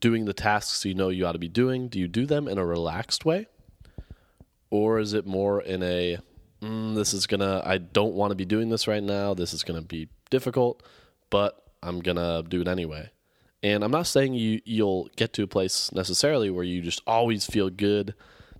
doing 0.01 0.25
the 0.25 0.33
tasks 0.33 0.83
you 0.83 0.93
know 0.93 1.07
you 1.07 1.25
ought 1.25 1.31
to 1.31 1.39
be 1.39 1.47
doing, 1.47 1.87
do 1.87 1.97
you 1.97 2.09
do 2.09 2.25
them 2.25 2.49
in 2.49 2.57
a 2.57 2.65
relaxed 2.65 3.23
way? 3.23 3.47
Or 4.69 4.99
is 4.99 5.13
it 5.13 5.25
more 5.25 5.61
in 5.61 5.81
a, 5.81 6.17
mm, 6.63 6.95
this 6.95 7.13
is 7.13 7.27
to, 7.41 7.61
I 7.65 7.77
don't 7.77 8.13
want 8.13 8.31
to 8.31 8.35
be 8.35 8.45
doing 8.45 8.69
this 8.69 8.87
right 8.87 9.03
now. 9.03 9.33
This 9.33 9.53
is 9.53 9.63
to 9.79 9.85
be 9.85 10.09
difficult, 10.29 10.83
but 11.29 11.61
I'm 11.81 12.01
to 12.17 12.43
do 12.47 12.61
it 12.61 12.67
anyway. 12.67 13.09
And 13.61 13.83
I'm 13.83 13.91
not 13.91 14.07
saying 14.07 14.33
you, 14.33 14.61
you'll 14.65 15.09
get 15.15 15.33
to 15.33 15.43
a 15.43 15.47
place 15.47 15.91
necessarily 15.93 16.49
where 16.49 16.63
you 16.63 16.81
just 16.81 17.01
always 17.07 17.45
feel 17.45 17.69
good 17.69 18.13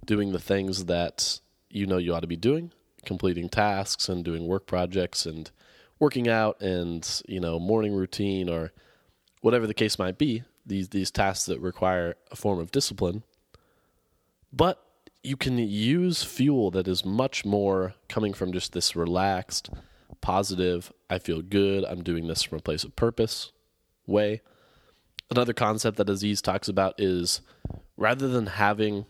doing 0.06 0.32
the 0.32 0.40
things 0.40 0.86
that 0.86 1.40
you 1.70 1.86
know 1.86 1.98
you 1.98 2.14
ought 2.14 2.22
to 2.22 2.28
be 2.28 2.38
doing, 2.38 2.72
completing 3.06 3.50
tasks 3.50 4.08
and 4.08 4.24
doing 4.24 4.48
work 4.48 4.66
projects 4.66 5.26
and 5.26 5.52
working 6.00 6.28
out 6.28 6.62
and 6.62 7.22
you 7.28 7.40
know 7.40 7.60
morning 7.60 7.94
routine 7.94 8.50
or 8.50 8.72
whatever 9.42 9.66
the 9.68 9.74
case 9.74 9.98
might 9.98 10.18
be 10.18 10.44
these 10.66 10.90
these 10.90 11.12
tasks 11.12 11.46
that 11.46 11.60
require 11.60 12.16
a 12.32 12.36
form 12.36 12.60
of 12.60 12.72
discipline 12.72 13.24
but 14.52 14.83
you 15.24 15.38
can 15.38 15.58
use 15.58 16.24
fuel 16.24 16.70
that 16.72 16.88
is 16.88 17.06
much 17.06 17.46
more 17.46 17.96
coming 18.10 18.34
from 18.34 18.52
just 18.52 18.74
this 18.74 18.96
relaxed 18.96 19.70
positive 20.22 20.92
i 21.10 21.18
feel 21.18 21.42
good 21.42 21.84
i'm 21.86 22.04
doing 22.04 22.28
this 22.28 22.44
from 22.44 22.58
a 22.58 22.62
place 22.62 22.84
of 22.84 22.96
purpose 22.96 23.52
way 24.06 24.42
another 25.32 25.54
concept 25.54 25.98
that 25.98 26.10
aziz 26.10 26.42
talks 26.42 26.68
about 26.68 26.94
is 26.98 27.42
rather 27.98 28.28
than 28.28 28.48
having 28.48 29.06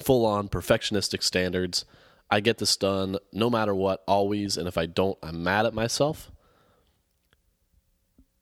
full 0.00 0.26
on 0.26 0.48
perfectionistic 0.48 1.22
standards 1.22 1.84
I 2.30 2.40
get 2.40 2.58
this 2.58 2.76
done 2.76 3.18
no 3.32 3.48
matter 3.48 3.74
what, 3.74 4.02
always. 4.06 4.56
And 4.56 4.68
if 4.68 4.76
I 4.76 4.86
don't, 4.86 5.18
I'm 5.22 5.42
mad 5.42 5.66
at 5.66 5.74
myself. 5.74 6.30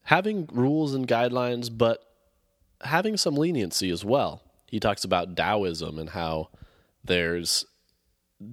Having 0.04 0.48
rules 0.52 0.94
and 0.94 1.06
guidelines, 1.06 1.70
but 1.76 2.00
having 2.82 3.16
some 3.16 3.36
leniency 3.36 3.90
as 3.90 4.04
well. 4.04 4.42
He 4.66 4.80
talks 4.80 5.04
about 5.04 5.36
Taoism 5.36 5.98
and 5.98 6.10
how 6.10 6.50
there's 7.04 7.64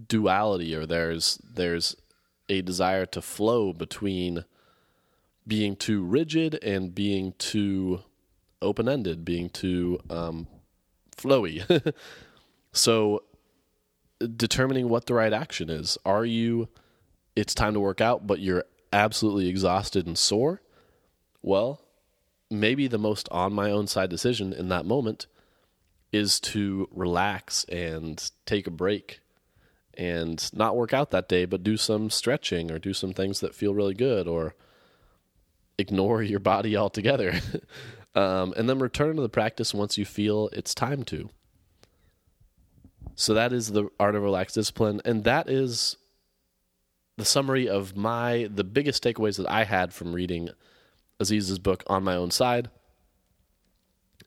duality 0.07 0.73
or 0.73 0.85
there's 0.85 1.39
there's 1.43 1.95
a 2.49 2.61
desire 2.61 3.05
to 3.07 3.21
flow 3.21 3.73
between 3.73 4.45
being 5.47 5.75
too 5.75 6.03
rigid 6.03 6.55
and 6.63 6.93
being 6.93 7.33
too 7.37 8.01
open 8.61 8.87
ended, 8.87 9.25
being 9.25 9.49
too 9.49 9.99
um, 10.09 10.47
flowy. 11.15 11.93
so 12.71 13.23
determining 14.35 14.89
what 14.89 15.05
the 15.05 15.13
right 15.13 15.33
action 15.33 15.69
is. 15.69 15.97
Are 16.05 16.25
you, 16.25 16.69
it's 17.35 17.53
time 17.53 17.73
to 17.73 17.79
work 17.79 18.01
out, 18.01 18.25
but 18.25 18.39
you're 18.39 18.63
absolutely 18.91 19.49
exhausted 19.49 20.07
and 20.07 20.17
sore? 20.17 20.61
Well, 21.41 21.81
maybe 22.49 22.87
the 22.87 22.97
most 22.97 23.27
on 23.31 23.53
my 23.53 23.69
own 23.69 23.87
side 23.87 24.09
decision 24.09 24.53
in 24.53 24.69
that 24.69 24.85
moment 24.85 25.27
is 26.13 26.39
to 26.39 26.87
relax 26.91 27.65
and 27.65 28.31
take 28.45 28.67
a 28.67 28.71
break 28.71 29.19
and 29.95 30.49
not 30.53 30.75
work 30.75 30.93
out 30.93 31.11
that 31.11 31.27
day, 31.27 31.45
but 31.45 31.63
do 31.63 31.75
some 31.75 32.09
stretching 32.09 32.71
or 32.71 32.79
do 32.79 32.93
some 32.93 33.13
things 33.13 33.39
that 33.39 33.55
feel 33.55 33.73
really 33.73 33.95
good 33.95 34.27
or 34.27 34.55
ignore 35.77 36.21
your 36.21 36.39
body 36.39 36.77
altogether. 36.77 37.41
um, 38.15 38.53
and 38.55 38.69
then 38.69 38.79
return 38.79 39.15
to 39.15 39.21
the 39.21 39.29
practice 39.29 39.73
once 39.73 39.97
you 39.97 40.05
feel 40.05 40.49
it's 40.53 40.75
time 40.75 41.03
to. 41.03 41.29
So 43.15 43.33
that 43.33 43.51
is 43.51 43.71
the 43.71 43.89
art 43.99 44.15
of 44.15 44.23
relaxed 44.23 44.55
discipline, 44.55 45.01
and 45.05 45.23
that 45.23 45.49
is 45.49 45.97
the 47.17 47.25
summary 47.25 47.69
of 47.69 47.95
my 47.95 48.49
the 48.51 48.63
biggest 48.63 49.03
takeaways 49.03 49.37
that 49.37 49.49
I 49.49 49.65
had 49.65 49.93
from 49.93 50.13
reading 50.13 50.49
Aziz's 51.19 51.59
book 51.59 51.83
on 51.85 52.03
my 52.03 52.15
own 52.15 52.31
side. 52.31 52.69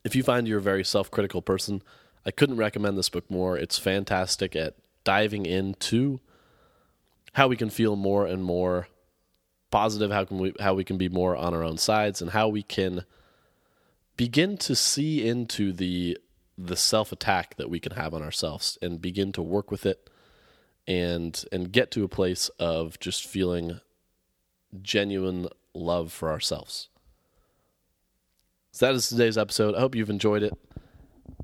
If 0.07 0.15
you 0.15 0.23
find 0.23 0.47
you're 0.47 0.59
a 0.59 0.61
very 0.61 0.85
self 0.85 1.11
critical 1.11 1.41
person, 1.41 1.83
I 2.25 2.31
couldn't 2.31 2.55
recommend 2.55 2.97
this 2.97 3.09
book 3.09 3.29
more. 3.29 3.57
It's 3.57 3.77
fantastic 3.77 4.55
at 4.55 4.75
diving 5.03 5.45
into 5.45 6.21
how 7.33 7.49
we 7.49 7.57
can 7.57 7.69
feel 7.69 7.97
more 7.97 8.25
and 8.25 8.41
more 8.41 8.87
positive, 9.69 10.09
how 10.09 10.23
can 10.23 10.37
we 10.37 10.53
how 10.61 10.75
we 10.75 10.85
can 10.85 10.97
be 10.97 11.09
more 11.09 11.35
on 11.35 11.53
our 11.53 11.61
own 11.61 11.77
sides, 11.77 12.21
and 12.21 12.31
how 12.31 12.47
we 12.47 12.63
can 12.63 13.03
begin 14.15 14.55
to 14.59 14.77
see 14.77 15.27
into 15.27 15.73
the 15.73 16.17
the 16.57 16.77
self 16.77 17.11
attack 17.11 17.57
that 17.57 17.69
we 17.69 17.81
can 17.81 17.91
have 17.91 18.13
on 18.13 18.23
ourselves 18.23 18.77
and 18.81 19.01
begin 19.01 19.33
to 19.33 19.41
work 19.41 19.69
with 19.69 19.85
it 19.85 20.09
and 20.87 21.43
and 21.51 21.73
get 21.73 21.91
to 21.91 22.05
a 22.05 22.07
place 22.07 22.47
of 22.59 22.97
just 23.01 23.27
feeling 23.27 23.81
genuine 24.81 25.49
love 25.73 26.13
for 26.13 26.31
ourselves. 26.31 26.87
So 28.77 28.85
that 28.85 28.93
is 28.93 29.09
today's 29.09 29.39
episode. 29.39 29.73
I 29.73 29.79
hope 29.79 29.95
you've 29.95 30.11
enjoyed 30.11 30.43
it. 30.43 30.53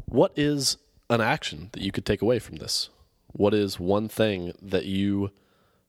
What 0.05 0.33
is 0.35 0.77
an 1.09 1.19
action 1.19 1.69
that 1.71 1.81
you 1.81 1.91
could 1.91 2.05
take 2.05 2.21
away 2.21 2.37
from 2.37 2.57
this? 2.57 2.91
What 3.31 3.55
is 3.55 3.79
one 3.79 4.07
thing 4.07 4.53
that 4.61 4.85
you 4.85 5.31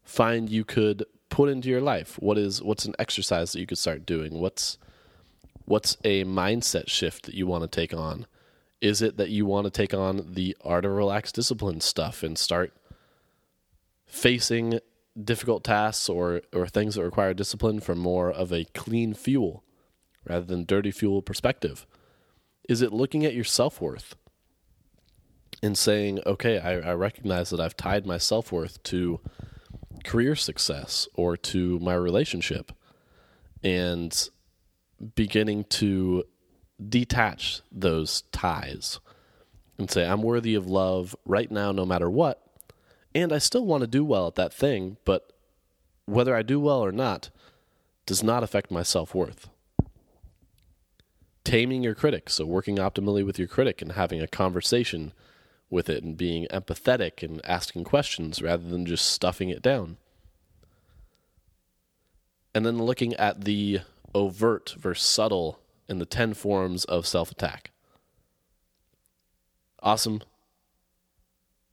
find 0.03 0.49
you 0.49 0.65
could 0.65 1.05
put 1.29 1.51
into 1.51 1.69
your 1.69 1.83
life? 1.83 2.17
What 2.19 2.39
is 2.39 2.63
what's 2.63 2.87
an 2.87 2.95
exercise 2.99 3.53
that 3.53 3.61
you 3.61 3.67
could 3.67 3.77
start 3.77 4.07
doing? 4.07 4.41
What's 4.41 4.79
what's 5.67 5.99
a 6.03 6.25
mindset 6.25 6.89
shift 6.89 7.27
that 7.27 7.35
you 7.35 7.47
want 7.47 7.63
to 7.63 7.69
take 7.69 7.93
on? 7.93 8.27
Is 8.81 9.03
it 9.03 9.19
that 9.19 9.29
you 9.29 9.45
want 9.45 9.67
to 9.67 9.71
take 9.71 9.93
on 9.93 10.33
the 10.33 10.57
art 10.65 10.87
of 10.87 10.93
relaxed 10.93 11.35
discipline 11.35 11.83
stuff 11.83 12.23
and 12.23 12.39
start 12.39 12.73
facing 14.07 14.81
difficult 15.23 15.63
tasks 15.63 16.09
or 16.09 16.41
or 16.55 16.67
things 16.67 16.95
that 16.95 17.05
require 17.05 17.35
discipline 17.35 17.81
from 17.81 17.99
more 17.99 18.33
of 18.33 18.51
a 18.51 18.65
clean 18.73 19.13
fuel 19.13 19.63
rather 20.25 20.45
than 20.45 20.65
dirty 20.65 20.91
fuel 20.91 21.23
perspective? 21.23 21.87
Is 22.69 22.83
it 22.83 22.93
looking 22.93 23.25
at 23.25 23.35
your 23.35 23.45
self 23.45 23.81
worth 23.81 24.17
and 25.63 25.77
saying, 25.77 26.21
okay, 26.27 26.59
I, 26.59 26.91
I 26.91 26.95
recognize 26.95 27.51
that 27.51 27.61
I've 27.61 27.77
tied 27.77 28.07
my 28.07 28.19
self 28.19 28.53
worth 28.53 28.83
to 28.85 29.21
career 30.05 30.35
success 30.37 31.09
or 31.15 31.37
to 31.37 31.79
my 31.81 31.95
relationship 31.95 32.73
and 33.63 34.29
beginning 35.15 35.65
to 35.65 36.25
detach 36.89 37.63
those 37.73 38.23
ties 38.33 39.01
and 39.79 39.91
say, 39.91 40.07
I'm 40.07 40.23
worthy 40.23 40.55
of 40.55 40.67
love 40.67 41.17
right 41.25 41.51
now, 41.51 41.73
no 41.73 41.85
matter 41.87 42.11
what. 42.11 42.41
And 43.15 43.33
I 43.33 43.39
still 43.39 43.65
want 43.65 43.83
to 43.83 43.87
do 43.87 44.05
well 44.05 44.27
at 44.27 44.35
that 44.37 44.53
thing, 44.53 44.97
but 45.05 45.33
whether 46.05 46.35
I 46.35 46.43
do 46.43 46.61
well 46.61 46.81
or 46.81 46.93
not 46.93 47.31
does 48.07 48.23
not 48.23 48.43
affect 48.43 48.71
my 48.71 48.83
self 48.83 49.15
worth 49.15 49.49
taming 51.45 51.83
your 51.83 51.95
critic. 51.95 52.31
So, 52.31 52.45
working 52.47 52.77
optimally 52.77 53.25
with 53.25 53.39
your 53.39 53.49
critic 53.49 53.83
and 53.83 53.93
having 53.93 54.21
a 54.21 54.27
conversation 54.27 55.13
with 55.71 55.89
it 55.89 56.03
and 56.03 56.17
being 56.17 56.47
empathetic 56.51 57.23
and 57.23 57.41
asking 57.45 57.85
questions 57.85 58.43
rather 58.43 58.69
than 58.69 58.87
just 58.87 59.07
stuffing 59.07 59.51
it 59.51 59.63
down. 59.63 59.97
And 62.55 62.65
then 62.65 62.79
looking 62.79 63.15
at 63.15 63.45
the 63.45 63.81
overt 64.15 64.75
versus 64.79 65.07
subtle 65.07 65.59
in 65.89 65.99
the 65.99 66.07
10 66.07 66.35
forms 66.35 66.85
of 66.85 67.07
self 67.07 67.31
attack. 67.31 67.71
Awesome. 69.83 70.23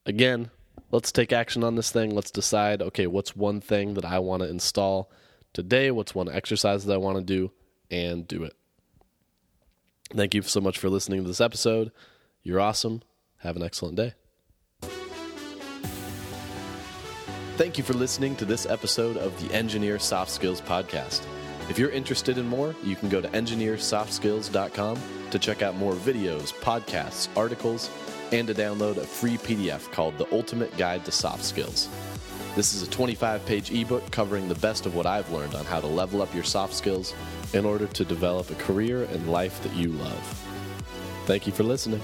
Again, 0.05 0.49
let's 0.91 1.11
take 1.11 1.31
action 1.31 1.63
on 1.63 1.75
this 1.75 1.91
thing. 1.91 2.13
Let's 2.13 2.31
decide 2.31 2.81
okay, 2.81 3.07
what's 3.07 3.35
one 3.35 3.61
thing 3.61 3.93
that 3.93 4.05
I 4.05 4.19
want 4.19 4.41
to 4.43 4.49
install 4.49 5.11
today? 5.53 5.91
What's 5.91 6.15
one 6.15 6.29
exercise 6.29 6.85
that 6.85 6.93
I 6.93 6.97
want 6.97 7.17
to 7.17 7.23
do? 7.23 7.51
And 7.89 8.27
do 8.27 8.43
it. 8.43 8.55
Thank 10.15 10.35
you 10.35 10.41
so 10.41 10.61
much 10.61 10.77
for 10.77 10.89
listening 10.89 11.21
to 11.21 11.27
this 11.27 11.41
episode. 11.41 11.91
You're 12.43 12.59
awesome. 12.59 13.01
Have 13.37 13.55
an 13.55 13.63
excellent 13.63 13.95
day. 13.95 14.13
Thank 17.57 17.77
you 17.77 17.83
for 17.83 17.93
listening 17.93 18.35
to 18.37 18.45
this 18.45 18.65
episode 18.65 19.17
of 19.17 19.39
the 19.41 19.53
Engineer 19.53 19.99
Soft 19.99 20.31
Skills 20.31 20.61
Podcast. 20.61 21.23
If 21.69 21.77
you're 21.77 21.91
interested 21.91 22.37
in 22.37 22.47
more, 22.47 22.75
you 22.83 22.95
can 22.95 23.07
go 23.07 23.21
to 23.21 23.27
engineersoftskills.com 23.29 24.99
to 25.29 25.39
check 25.39 25.61
out 25.61 25.75
more 25.75 25.93
videos, 25.93 26.53
podcasts, 26.55 27.29
articles, 27.37 27.89
and 28.31 28.47
to 28.47 28.53
download 28.53 28.97
a 28.97 29.05
free 29.05 29.37
PDF 29.37 29.91
called 29.91 30.17
The 30.17 30.27
Ultimate 30.33 30.75
Guide 30.75 31.05
to 31.05 31.11
Soft 31.11 31.43
Skills. 31.43 31.87
This 32.53 32.73
is 32.73 32.81
a 32.81 32.89
25 32.89 33.45
page 33.45 33.71
ebook 33.71 34.11
covering 34.11 34.49
the 34.49 34.55
best 34.55 34.85
of 34.85 34.93
what 34.93 35.05
I've 35.05 35.31
learned 35.31 35.55
on 35.55 35.63
how 35.63 35.79
to 35.79 35.87
level 35.87 36.21
up 36.21 36.33
your 36.35 36.43
soft 36.43 36.73
skills 36.73 37.13
in 37.53 37.65
order 37.65 37.87
to 37.87 38.03
develop 38.03 38.49
a 38.49 38.55
career 38.55 39.03
and 39.05 39.31
life 39.31 39.63
that 39.63 39.73
you 39.73 39.93
love. 39.93 40.43
Thank 41.25 41.47
you 41.47 41.53
for 41.53 41.63
listening. 41.63 42.01